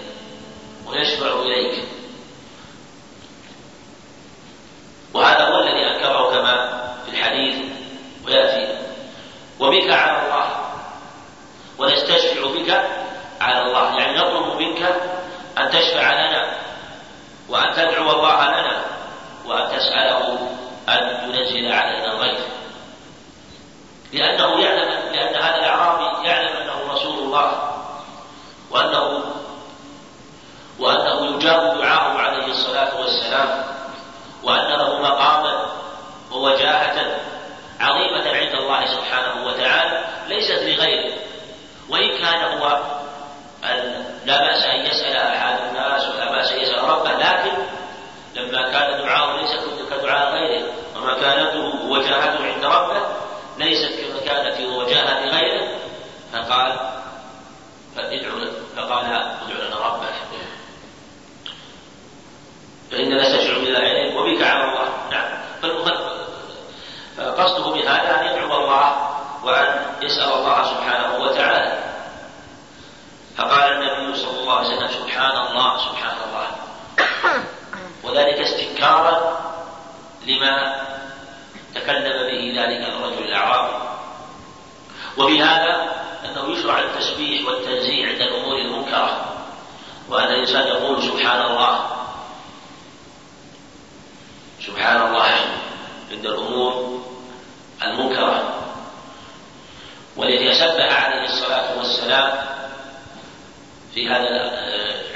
[104.17, 104.53] هذا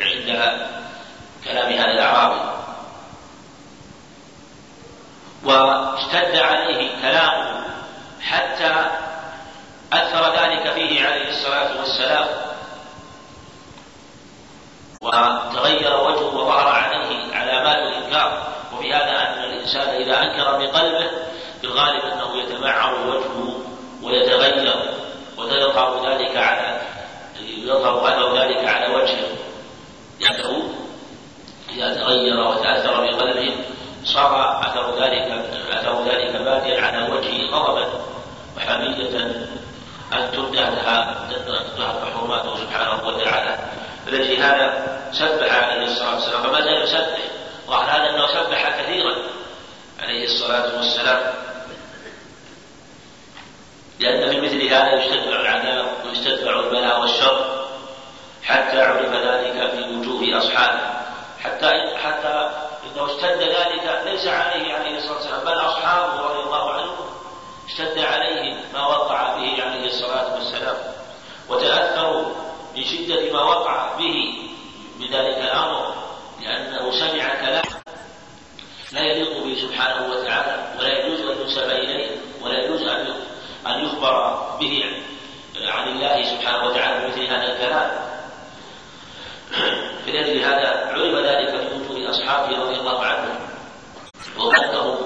[0.01, 0.59] عند
[1.45, 2.41] كلام هذا الأعرابي.
[5.45, 7.65] واشتد عليه كلامه
[8.21, 8.75] حتى
[9.93, 12.27] أثر ذلك فيه عليه الصلاة والسلام.
[15.03, 18.57] وتغير وجهه وظهر عليه علامات الإنكار.
[18.73, 21.11] وفي هذا أن الإنسان إذا أنكر بقلبه
[21.61, 23.61] في الغالب أنه يتمعر وجهه
[24.03, 24.75] ويتغير
[25.39, 26.76] ويظهر ذلك على
[27.67, 29.29] يظهر أثر ذلك على وجهه.
[30.21, 30.69] لأنه
[31.71, 33.57] إذا تغير وتأثر بقلبه
[34.05, 37.89] صار أثر ذلك أثر ذلك باديا على وجهه غضبا.
[38.57, 39.19] وحمية
[40.13, 43.59] أن تنتهك تنتهك حرماته سبحانه وتعالى.
[44.07, 46.43] فلأجل هذا سبح عليه الصلاة والسلام.
[46.43, 47.19] فما زال يسبح.
[47.69, 49.17] وعلى هذا أنه سبح كثيرا
[50.03, 51.35] عليه الصلاة والسلام.
[54.01, 57.56] لأن في مثل هذا يستتبع العذاب ويستتبع البلاء والشر.
[58.47, 60.81] حتى عرف ذلك في وجوه أصحابه.
[61.45, 62.51] حتى حتى
[62.87, 66.97] إنه اشتد ذلك ليس عليه عليه الصلاة والسلام بل أصحابه رضي الله عنهم
[67.69, 70.77] اشتد عليهم ما وقع به عليه الصلاة والسلام.
[71.49, 72.25] وتأثروا
[72.77, 74.49] من شدة ما وقع به
[75.01, 75.95] من ذلك الأمر
[76.43, 77.65] لأنه سمع كلام
[78.93, 82.11] لا يليق به سبحانه وتعالى ولا يجوز أن ينسب إليه
[82.43, 82.83] ولا يجوز
[83.67, 84.85] أن يخبر به
[85.57, 88.16] عن الله سبحانه وتعالى بمثل هذا الكلام.
[90.07, 93.39] فلأجل هذا عرف ذلك من وجوه أصحابه رضي الله عنهم.
[94.39, 94.97] وأنهم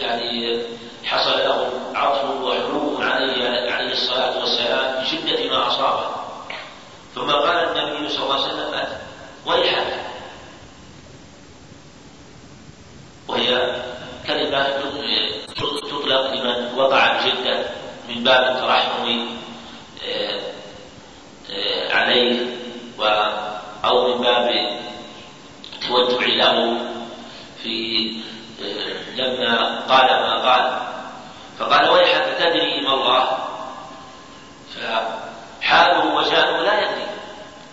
[0.00, 0.62] يعني
[1.04, 6.10] حصل لهم عطف وحلو عليه عليه الصلاة والسلام بشدة ما أصابه.
[7.14, 8.86] ثم قال النبي صلى الله عليه وسلم
[9.46, 10.04] ويحك.
[13.28, 13.82] وهي
[14.26, 14.68] كلمة
[15.56, 17.64] تطلق لمن وقع بشدة
[18.08, 19.26] من باب الترحم
[20.04, 20.40] آه،
[21.50, 22.46] آه، عليه
[22.98, 23.04] و
[23.84, 24.50] أو من باب
[25.74, 26.78] التوجع له
[27.62, 28.06] في
[28.62, 30.78] آه، لما قال ما قال.
[31.58, 33.38] فقال ويحك تدري ما الله.
[34.74, 37.06] فحاله وشانه لا يدري.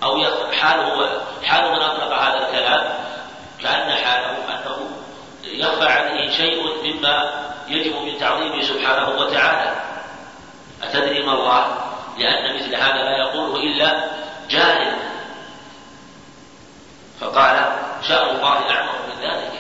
[0.03, 2.93] أو حاله حال من أطلق هذا الكلام
[3.63, 4.89] كأن حاله أنه
[5.43, 7.31] يخفى عليه شيء مما
[7.67, 9.75] يجب من تعظيمه سبحانه وتعالى.
[10.83, 11.77] أتدري ما الله؟
[12.17, 14.03] لأن مثل هذا لا يقوله إلا
[14.49, 15.10] جاهل.
[17.21, 19.51] فقال شاء الله أعظم من ذلك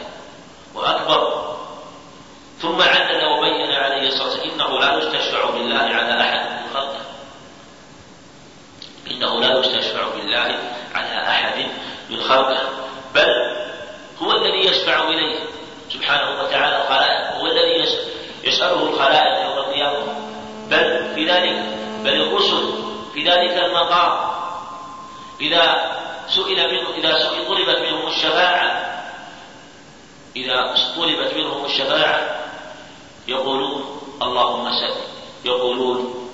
[0.75, 1.51] وأكبر.
[2.61, 7.01] ثم عدل وبين عليه الصلاة والسلام إنه لا يستشفع بالله على أحد من خلقه.
[9.11, 10.59] إنه لا يستشفع بالله
[10.95, 11.65] على أحد
[12.09, 12.61] من خلقه
[13.15, 13.55] بل
[14.21, 15.39] هو الذي يشفع إليه.
[15.93, 17.97] سبحانه وتعالى الخلائق هو الذي
[18.43, 20.13] يسأله الخلائق يوم القيامة.
[20.69, 21.63] بل في ذلك
[22.03, 22.73] بل الرسل
[23.13, 24.31] في ذلك المقام.
[25.41, 25.91] إذا
[26.27, 28.91] سئل منه إذا سئل طلبت منهم الشفاعة.
[30.35, 32.39] إذا طلبت منهم الشفاعة
[33.27, 34.95] يقولون اللهم سل
[35.45, 36.29] يقولون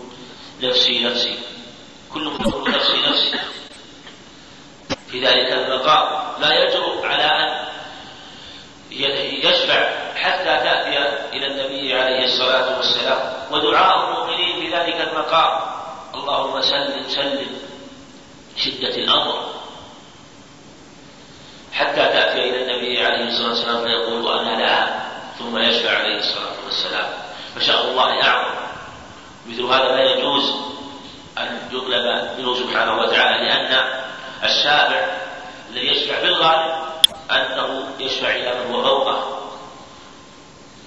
[0.63, 1.39] نفسي نفسي.
[2.13, 3.39] كلهم يقول نفسي نفسي.
[5.11, 7.23] في ذلك المقام لا يجرؤ على
[8.91, 10.97] أن يشفع حتى تأتي
[11.33, 13.33] إلى النبي عليه الصلاة والسلام.
[13.51, 15.61] ودعاء المؤمنين في ذلك المقام
[16.15, 17.49] اللهم سلم سلم.
[18.57, 19.56] شدة الأمر.
[21.77, 24.87] حتى تأتي إلى النبي عليه الصلاة والسلام فيقول أنا لا.
[25.39, 27.09] ثم يشفع عليه الصلاة والسلام.
[27.55, 28.55] فشاء الله أعظم.
[29.47, 30.53] مثل هذا لا يجوز
[31.37, 33.83] أن يطلب منه سبحانه وتعالى لأن
[34.43, 35.05] الشافع
[35.69, 36.73] الذي يشفع في الغالب
[37.31, 39.39] أنه يشفع إلى من هو فوقه.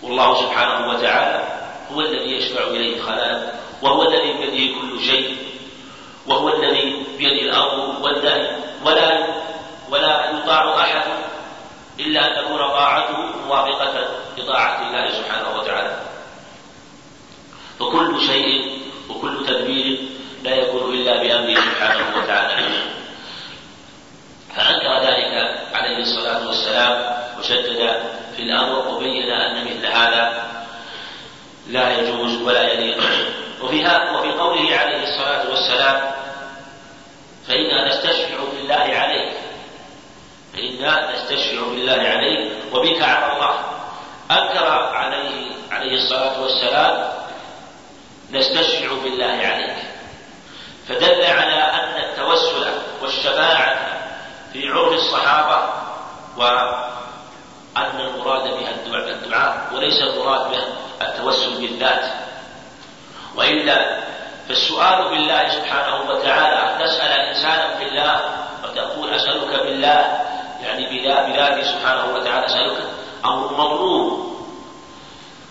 [0.02, 1.44] والله سبحانه وتعالى
[1.92, 5.36] هو الذي يشفع إليه الخلائق وهو الذي بيده كل شيء
[6.26, 8.50] وهو الذي بيده الأمر والنهي.
[8.84, 9.26] ولا
[9.90, 11.02] ولا يطاع أحد
[12.00, 13.16] إلا أن تكون طاعته
[13.46, 15.96] موافقة لطاعة الله سبحانه وتعالى.
[17.80, 19.98] فكل شيء وكل تدبير
[20.42, 22.54] لا يكون إلا بأمره سبحانه وتعالى.
[24.56, 28.02] فأنكر ذلك عليه الصلاة والسلام وشدد
[28.36, 30.50] في الأمر وبين أن مثل هذا
[31.68, 32.98] لا يجوز ولا يليق.
[33.62, 36.10] وفيها وفي قوله عليه الصلاة والسلام
[37.48, 39.32] فإنا نستشفع بالله عليك
[40.84, 41.14] هذا
[42.72, 43.54] توسلك على الله.
[44.30, 47.12] أنكر عليه عليه الصلاة والسلام
[48.32, 49.76] نستشفع بالله عليك.
[50.88, 52.66] فدل على أن التوسل
[53.02, 53.76] والشفاعة
[54.52, 55.72] في عرف الصحابة
[56.36, 58.70] وأن المراد بها
[59.08, 60.62] الدعاء وليس المراد به
[61.02, 62.04] التوسل بالذات.
[63.36, 64.00] وإلا
[64.48, 68.20] فالسؤال بالله سبحانه وتعالى أن تسأل إنسانا بالله
[68.64, 70.20] وتقول أسألك بالله
[70.64, 72.82] يعني بذاته سبحانه وتعالى أسألك
[73.24, 74.30] أمر مطلوب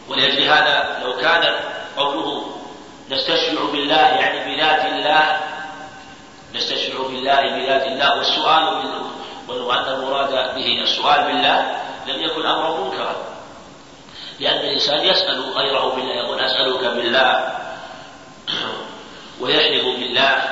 [0.10, 1.56] ولأجل هذا لو كان
[1.98, 2.44] قوله
[3.10, 5.40] نستشفع بالله يعني بذات الله
[6.56, 8.84] نستشفع بالله بذات الله والسؤال
[9.48, 13.16] ولو أن المراد به السؤال بالله لم يكن أمرا منكرا.
[14.40, 17.58] لأن الإنسان يسأل غيره بالله يقول أسألك بالله
[19.42, 20.44] ويحلف بالله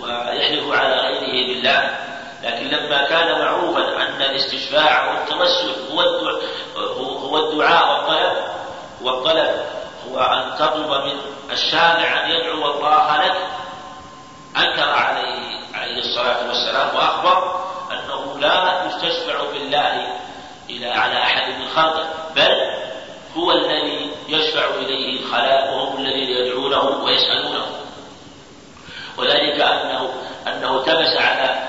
[0.00, 2.07] ويحلف على غيره بالله.
[2.42, 6.42] لكن لما كان معروفا أن الاستشفاع والتوسل هو الدعاء
[6.76, 8.36] هو الدعاء والطلب
[9.02, 9.64] والطلب
[10.08, 11.20] هو أن تطلب من
[11.50, 13.36] الشافع أن يدعو الله لك.
[14.56, 17.60] أنكر عليه عليه الصلاة والسلام وأخبر
[17.92, 20.06] أنه لا يستشفع بالله
[20.70, 22.56] إلى على أحد من خلقه بل
[23.36, 27.66] هو الذي يشفع إليه الخلائق وهم الذين يدعونه ويسألونه.
[29.18, 30.10] وذلك أنه
[30.46, 31.68] أنه تبس على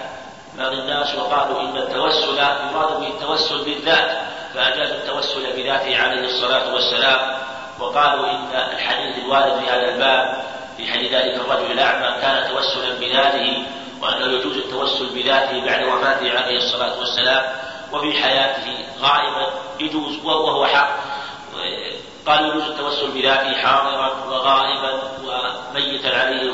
[0.57, 4.17] بعض الناس وقالوا إن التوسل يراد به التوسل بالذات
[4.53, 7.37] فأجازوا التوسل بذاته عليه الصلاة والسلام
[7.79, 10.43] وقالوا إن الحديث الوارد في هذا الباب
[10.77, 13.63] في حديث ذلك الرجل الأعمى كان توسلا بذاته
[14.01, 17.43] وأنه يجوز التوسل بذاته بعد وفاته عليه الصلاة والسلام
[17.91, 20.89] وفي حياته غائبا يجوز وهو حق.
[22.25, 26.53] قالوا يجوز التوسل بذاته حاضرا وغائبا وميتا عليه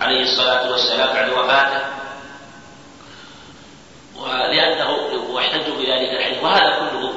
[0.00, 1.80] عليه الصلاة والسلام بعد وفاته.
[4.18, 4.90] ولأنه
[5.30, 6.42] واحتجوا بذلك الحديث.
[6.42, 7.12] وهذا كله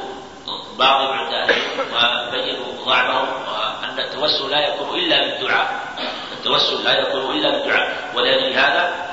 [0.77, 5.79] باطل عند أهل وبينوا ضعفهم وأن التوسل لا يكون إلا بالدعاء.
[6.37, 8.11] التوسل لا يكون إلا بالدعاء.
[8.15, 9.09] ولأجل هذا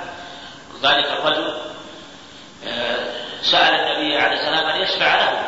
[0.82, 1.54] ذلك الرجل
[2.66, 3.12] آه،
[3.42, 5.46] سأل النبي عليه السلام أن يشفع له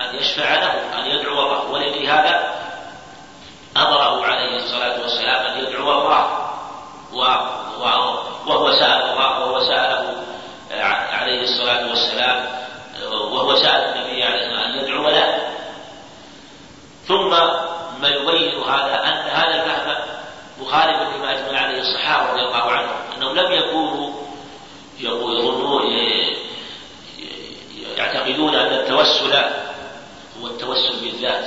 [0.00, 2.54] أن يشفع له أن يدعو الله ولأجل هذا
[3.76, 6.48] أمره عليه الصلاة والسلام أن يدعو الله
[8.46, 10.22] وهو سأل الله وهو سأله
[11.12, 12.46] عليه الصلاة والسلام
[13.12, 15.38] وهو سأل النبي عليه الصلاة أن يدعو له
[17.08, 17.30] ثم
[18.00, 19.96] ما يبين هذا أن هذا الفهم
[20.60, 24.12] مخالف لما أجمع عليه الصحابة رضي الله عنهم أنهم لم يكونوا
[25.00, 25.92] يظنون
[27.96, 29.34] يعتقدون أن التوسل
[30.40, 31.44] هو التوسل بالذات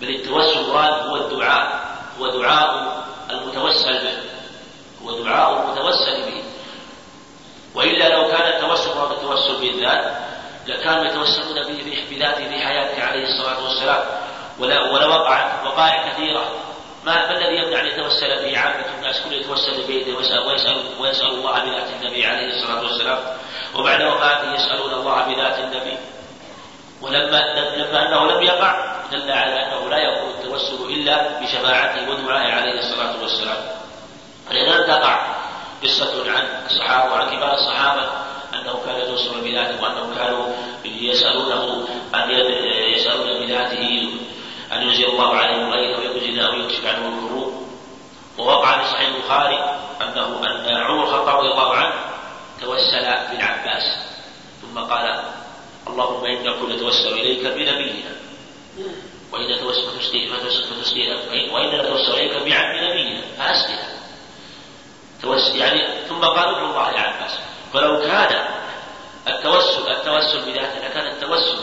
[0.00, 1.84] بل التوسل هو الدعاء
[2.20, 4.16] هو دعاء المتوسل به
[5.04, 6.42] هو دعاء المتوسل به.
[7.74, 10.16] وإلا لو كان التوسل مراد التوسل بالذات
[10.66, 14.04] لكانوا يتوسلون به بذاته في حياته عليه الصلاة والسلام.
[14.58, 16.44] ولوقعت وقائع كثيرة.
[17.04, 21.64] ما الذي يمنع أن يتوسل به عامة الناس؟ كل يتوسل بيده ويسأل, ويسأل, ويسأل الله
[21.64, 23.18] بذات النبي عليه الصلاة والسلام.
[23.74, 25.98] وبعد وفاته يسألون الله بذات النبي.
[27.02, 27.40] ولما
[27.76, 33.22] لما أنه لم يقع دل على أنه لا يكون التوسل إلا بشفاعته ودعائه عليه الصلاة
[33.22, 33.56] والسلام.
[34.50, 35.43] لم تقع
[35.84, 38.08] قصة عن الصحابة وعن كبار الصحابة
[38.54, 40.46] انه كان يتوسل بذاته وأنهم كانوا
[40.84, 42.30] يسألونه أن
[42.94, 44.08] يسألون بذاته
[44.72, 47.64] أن ينزل الله عليهم غيره ويجزي أو يكشف عنهم الكروب.
[48.38, 49.58] ووقع في صحيح البخاري
[50.02, 51.94] أنه أن عمر الخطاب رضي الله عنه
[52.60, 53.82] توسل بالعباس
[54.62, 55.24] ثم قال
[55.88, 58.14] اللهم إنا كنا نتوسل إليك بنبينا
[59.32, 61.16] وإن نتوسل فتسقينا
[61.52, 63.83] وإنا نتوسل إليك بعم نبينا فأسقنا
[65.24, 67.38] توسل يعني ثم قال ادعو الله يا عباس
[67.72, 68.44] فلو كان
[69.28, 71.58] التوسل التوسل بذاته لكان التوسل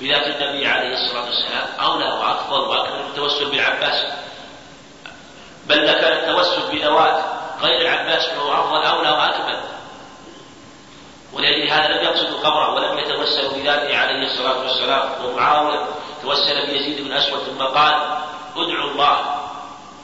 [0.00, 4.04] بذات النبي عليه الصلاة والسلام أولى وأفضل وأكمل من التوسل بالعباس.
[5.66, 7.24] بل لكان التوسل بذوات
[7.60, 9.60] غير العباس فهو أفضل أولى وأكمل
[11.32, 15.24] ولأجل هذا لم يقصد قبره ولم يتوسل بذاته عليه الصلاة والسلام.
[15.24, 15.86] ومعاوية
[16.22, 17.94] توسل بيزيد بن أسود ثم قال
[18.56, 19.18] ادعوا الله.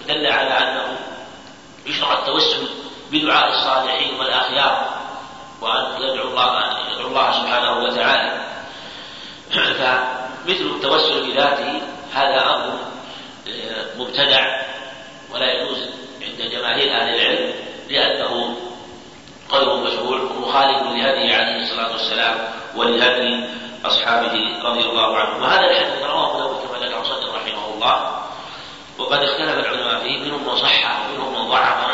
[0.01, 0.99] ودل على أنه
[1.89, 2.69] يشرع التوسل
[3.13, 4.99] بدعاء الصالحين والأخيار
[5.61, 8.41] وأن يدعو الله يدعو الله سبحانه وتعالى.
[9.79, 11.81] فمثل التوسل بذاته
[12.15, 12.79] هذا أمر
[13.49, 14.63] آه، مبتدع
[15.35, 15.79] ولا يجوز
[16.23, 17.55] عند جماهير أهل العلم
[17.89, 18.57] لأنه
[19.53, 22.39] غير مشهور ومخالف لهدي عليه الصلاة والسلام
[22.77, 23.45] ولهدي
[23.85, 28.28] أصحابه رضي الله عنهم وهذا الحديث رواه أبو داود كما ذكر رحمه الله.
[28.99, 31.89] وقد اختلف العلماء فيه منهم من صحح ومنهم من ضعف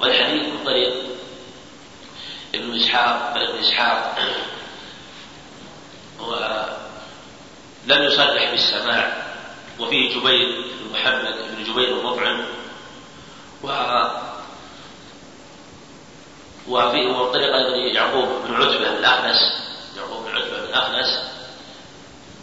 [0.00, 0.94] والحديث من طريق
[2.54, 4.18] ابن إسحاق بل ابن إسحاق
[6.20, 6.34] و
[7.86, 9.22] لم يصرح بالسماع
[9.78, 12.44] وفيه جبير بن محمد بن جبير المطعم
[13.62, 13.68] و
[16.68, 19.36] وفي وطريق أيضا يعقوب بن عتبة الاخنس
[19.96, 21.30] يعقوب بن عتبة الاخنس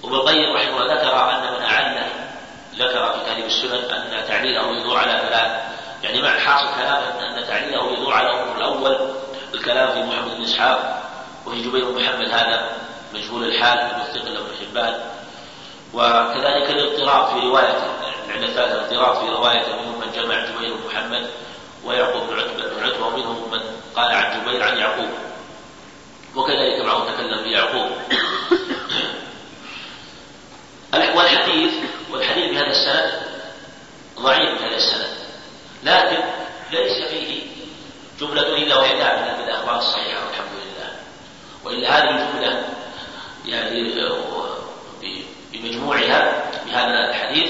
[0.03, 1.86] وابن القيم رحمه الله ذكر أن من اعل
[2.79, 5.51] ذكر في تهذيب السنن أن تعليله يدور على ثلاث
[6.03, 9.09] يعني مع حاصل كلامه ان تعليله يدور على الأمر الأول
[9.53, 11.03] الكلام في محمد بن إسحاق
[11.45, 12.69] وفي جبير بن محمد هذا
[13.13, 14.99] مجهول الحال المثقل له ابن حبان.
[15.93, 17.87] وكذلك الاضطراب في روايته
[18.29, 21.29] عند الثالث الاضطراب في روايته منهم من جمع جبير بن محمد
[21.85, 22.39] ويعقوب بن
[22.83, 23.61] عتبة ومنهم من
[23.95, 25.09] قال عن جبير عن يعقوب.
[26.35, 27.91] وكذلك معه تكلم بيعقوب
[31.17, 31.73] والحديث
[32.11, 33.11] والحديث بهذا السند
[34.19, 35.17] ضعيف بهذا السند.
[35.83, 36.23] لكن
[36.71, 37.41] ليس فيه
[38.19, 40.89] جملة إلا وهي من الأخبار الصحيحة والحمد لله.
[41.63, 42.63] وإلا هذه الجملة
[43.45, 43.93] يعني
[45.53, 47.49] بمجموعها بهذا الحديث.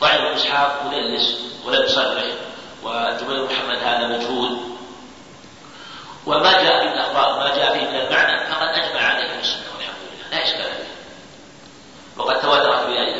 [0.00, 2.24] ضعيف إسحاق مدلس ولم يصرح
[2.82, 4.58] وجبير محمد هذا مجهول.
[6.26, 10.38] وما جاء في الأخبار ما جاء فيه من المعنى فقد أجمع عليه السنة والحمد لله.
[10.38, 10.96] لا إشكال فيه.
[12.16, 13.15] وقد تواترت بذلك.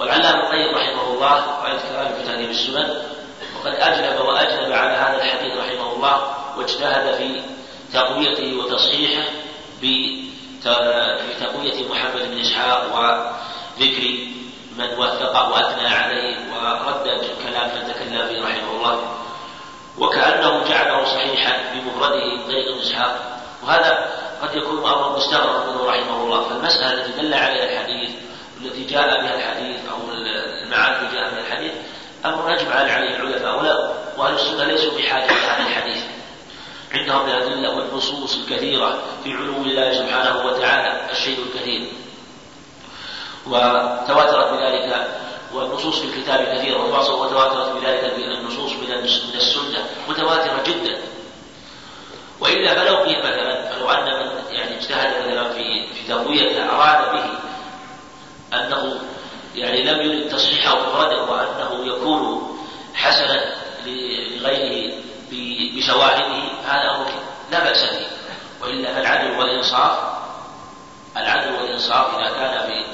[0.00, 3.02] والعلامة القيم رحمه الله رأيت كلامه في تهذيب السنن
[3.56, 7.42] وقد أجلب وأجلب على هذا الحديث رحمه الله واجتهد في
[7.92, 9.28] تقويته وتصحيحه
[11.28, 14.02] بتقوية محمد بن إسحاق وذكر
[14.78, 17.04] من وثقه وأثنى عليه ورد
[17.44, 19.18] كلام من تكلم فيه رحمه الله
[19.98, 24.08] وكأنه جعله صحيحا بمفرده من طريق ابن إسحاق وهذا
[24.42, 27.97] قد يكون أمرا مستغربا منه رحمه الله فالمسألة التي دل عليها الحديث
[28.62, 29.96] والتي جاء بها الحديث أو
[30.62, 31.72] المعاني التي جاء بها الحديث
[32.24, 36.02] أمر أجمع عليه العلماء ولا وأهل السنة ليسوا بحاجة إلى هذا الحديث.
[36.92, 41.88] عندهم الأدلة والنصوص الكثيرة في علو الله سبحانه وتعالى الشيء الكثير.
[43.46, 45.08] وتواترت بذلك
[45.54, 46.84] والنصوص في الكتاب كثيرة
[47.20, 48.92] وتواترت بذلك النصوص من
[49.34, 50.98] السنة متواترة جدا.
[52.40, 57.47] وإلا فلو قيل مثلا فلو أن من يعني اجتهد مثلا في في تقويته أراد به
[58.54, 59.00] أنه
[59.54, 62.48] يعني لم يرد تصحيحه مفردا وأنه يكون
[62.94, 63.40] حسنا
[64.36, 64.92] لغيره
[65.76, 67.06] بشواهده هذا أمر
[67.52, 68.06] لا بأس به.
[68.62, 69.98] وإلا فالعدل والإنصاف
[71.16, 72.84] العدل والإنصاف إذا كان في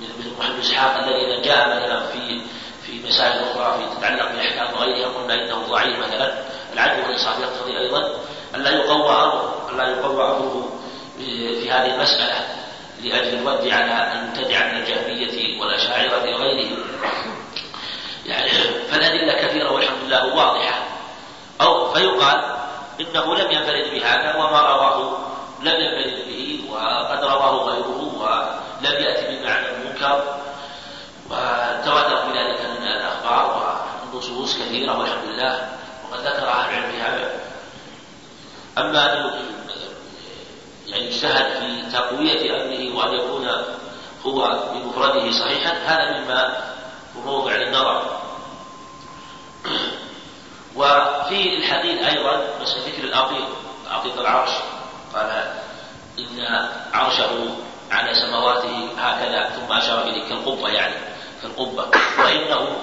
[0.00, 2.40] مثل محمد إسحاق الذي جاء مثلا في
[2.86, 6.32] في مسائل أخرى في تتعلق بأحكام غيرها قلنا إنه ضعيف مثلا.
[6.72, 8.10] العدل والإنصاف يقتضي أيضا
[8.54, 10.72] ألا يقوى أمره ألا يقوى أمره
[11.18, 12.46] في هذه المسألة.
[13.02, 16.78] لأجل الرد على المبتدعة من الجهمية والأشاعرة وغيرهم
[18.26, 18.50] يعني
[18.90, 20.82] فالأدلة كثيرة والحمد لله واضحة.
[21.60, 22.56] أو فيقال
[23.00, 25.18] إنه لم ينفرد بهذا وما رواه
[25.62, 30.22] لم ينفرد به وقد رواه غيره ولم يأتي بمعنى المنكر.
[31.30, 33.76] وتواتر بذلك من الأخبار
[34.12, 35.68] والنصوص كثيرة والحمد لله.
[36.10, 37.30] وقد ذكر أهل العلم بهذا.
[38.78, 39.30] أما أن
[40.92, 43.48] يعني يجتهد في تقوية أمره وأن يكون
[44.26, 46.72] هو بمفرده صحيحا هذا مما
[47.24, 48.20] موضع للنظر
[50.76, 53.44] وفي الحديث أيضا بس ذكر الأطيب
[53.90, 54.50] أطيب العرش.
[55.14, 55.44] قال
[56.18, 57.56] إن عرشه
[57.90, 60.94] على سماواته هكذا ثم أشار إليه كالقبة يعني
[61.42, 61.86] كالقبة.
[62.18, 62.76] وإنه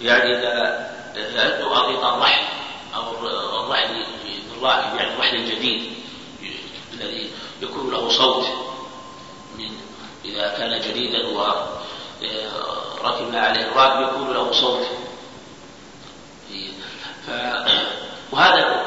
[0.00, 2.44] يعني إذا إذا أطيط الرحل
[2.94, 3.02] أو
[3.60, 4.04] الرحل
[4.56, 5.97] الراكب يعني الرحل الجديد.
[7.00, 7.30] الذي
[7.62, 8.44] يكون له صوت
[9.58, 9.70] من
[10.24, 11.64] إذا كان جديدا وركب
[13.34, 14.86] عليه الراكب يكون له صوت.
[17.26, 17.30] ف...
[18.32, 18.82] وهذا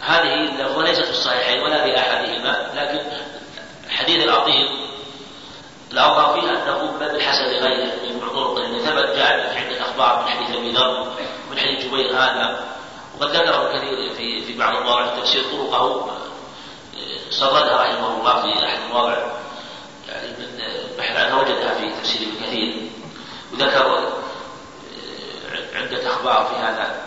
[0.00, 3.00] هذه اللفظة ليست في الصحيحين ولا في أحدهما لكن
[3.88, 4.68] حديث العظيم
[5.92, 10.28] الأظهر فيه أنه بل الحسن لغيره من طرق لأن ثبت جاء في عدة أخبار من
[10.30, 11.12] حديث أبي ذر
[11.48, 12.64] ومن حديث جبير هذا
[13.18, 16.10] وقد ذكره كثير في في بعض المواضع في تفسير طرقه.
[17.40, 19.16] سردها رحمه الله في أحد المواضع
[20.08, 20.58] يعني من
[20.98, 22.90] بحث عنها وجدها في تفسير ابن كثير
[23.52, 24.12] وذكر
[25.74, 27.04] عدة أخبار في هذا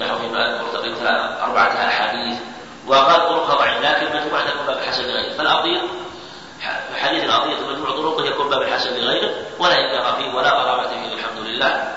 [0.00, 1.02] نحو فيما مرتبط
[1.42, 2.38] أربعة أحاديث
[2.86, 5.80] وقال طرقها ضعيف لكن مجموعة يكون باب الحسن لغيره فالأطير
[6.96, 11.38] حديث الأطير مجموع طرقه يكون باب الحسن لغيره ولا إنكار فيه ولا غرابة فيه الحمد
[11.38, 11.96] لله.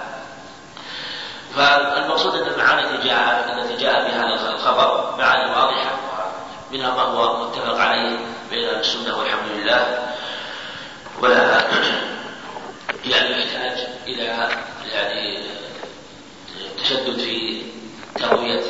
[1.56, 5.92] فالمقصود أن المعاني التي جاء التي جاء بهذا الخبر معاني واضحة.
[6.72, 8.17] منها ما هو متفق عليه
[8.49, 10.07] بين السنة والحمد لله
[11.22, 11.61] ولا
[13.05, 14.49] يعني يحتاج إلى
[14.93, 15.43] يعني
[16.84, 17.61] تشدد في
[18.15, 18.63] تقوية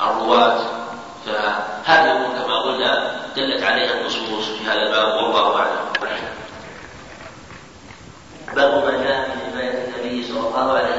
[0.00, 0.60] الرواة
[1.26, 5.78] فهذه الأمور كما قلنا دلت عليها النصوص في هذا الباب والله أعلم.
[8.54, 10.93] باب ما جاء في رواية النبي صلى الله عليه وسلم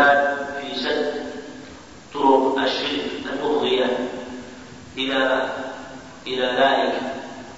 [0.00, 1.30] والاجتهاد في سد
[2.14, 4.08] طرق الشرك المفضية
[4.98, 5.48] إلى
[6.26, 7.00] إلى ذلك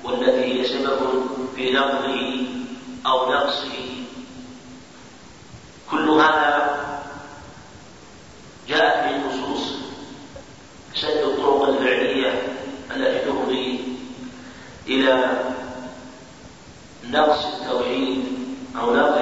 [0.05, 1.27] والتي هي سبب
[1.57, 2.47] في نقضه
[3.07, 3.73] أو نقصه.
[5.91, 6.79] كل هذا
[8.69, 9.75] جاءت به النصوص
[10.95, 12.43] سد الطرق الفعلية
[12.97, 13.81] التي تفضي
[14.89, 15.31] إلى
[17.11, 18.25] نقص التوحيد
[18.77, 19.13] أو نقص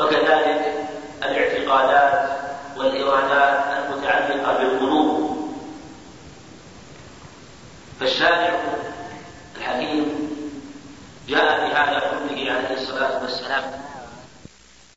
[0.00, 0.86] وكذلك
[1.22, 2.30] الاعتقادات
[2.76, 5.30] والإرادات المتعلقة بالقلوب.
[8.00, 8.60] فالشارع
[9.56, 10.30] الحكيم
[11.28, 11.59] جاء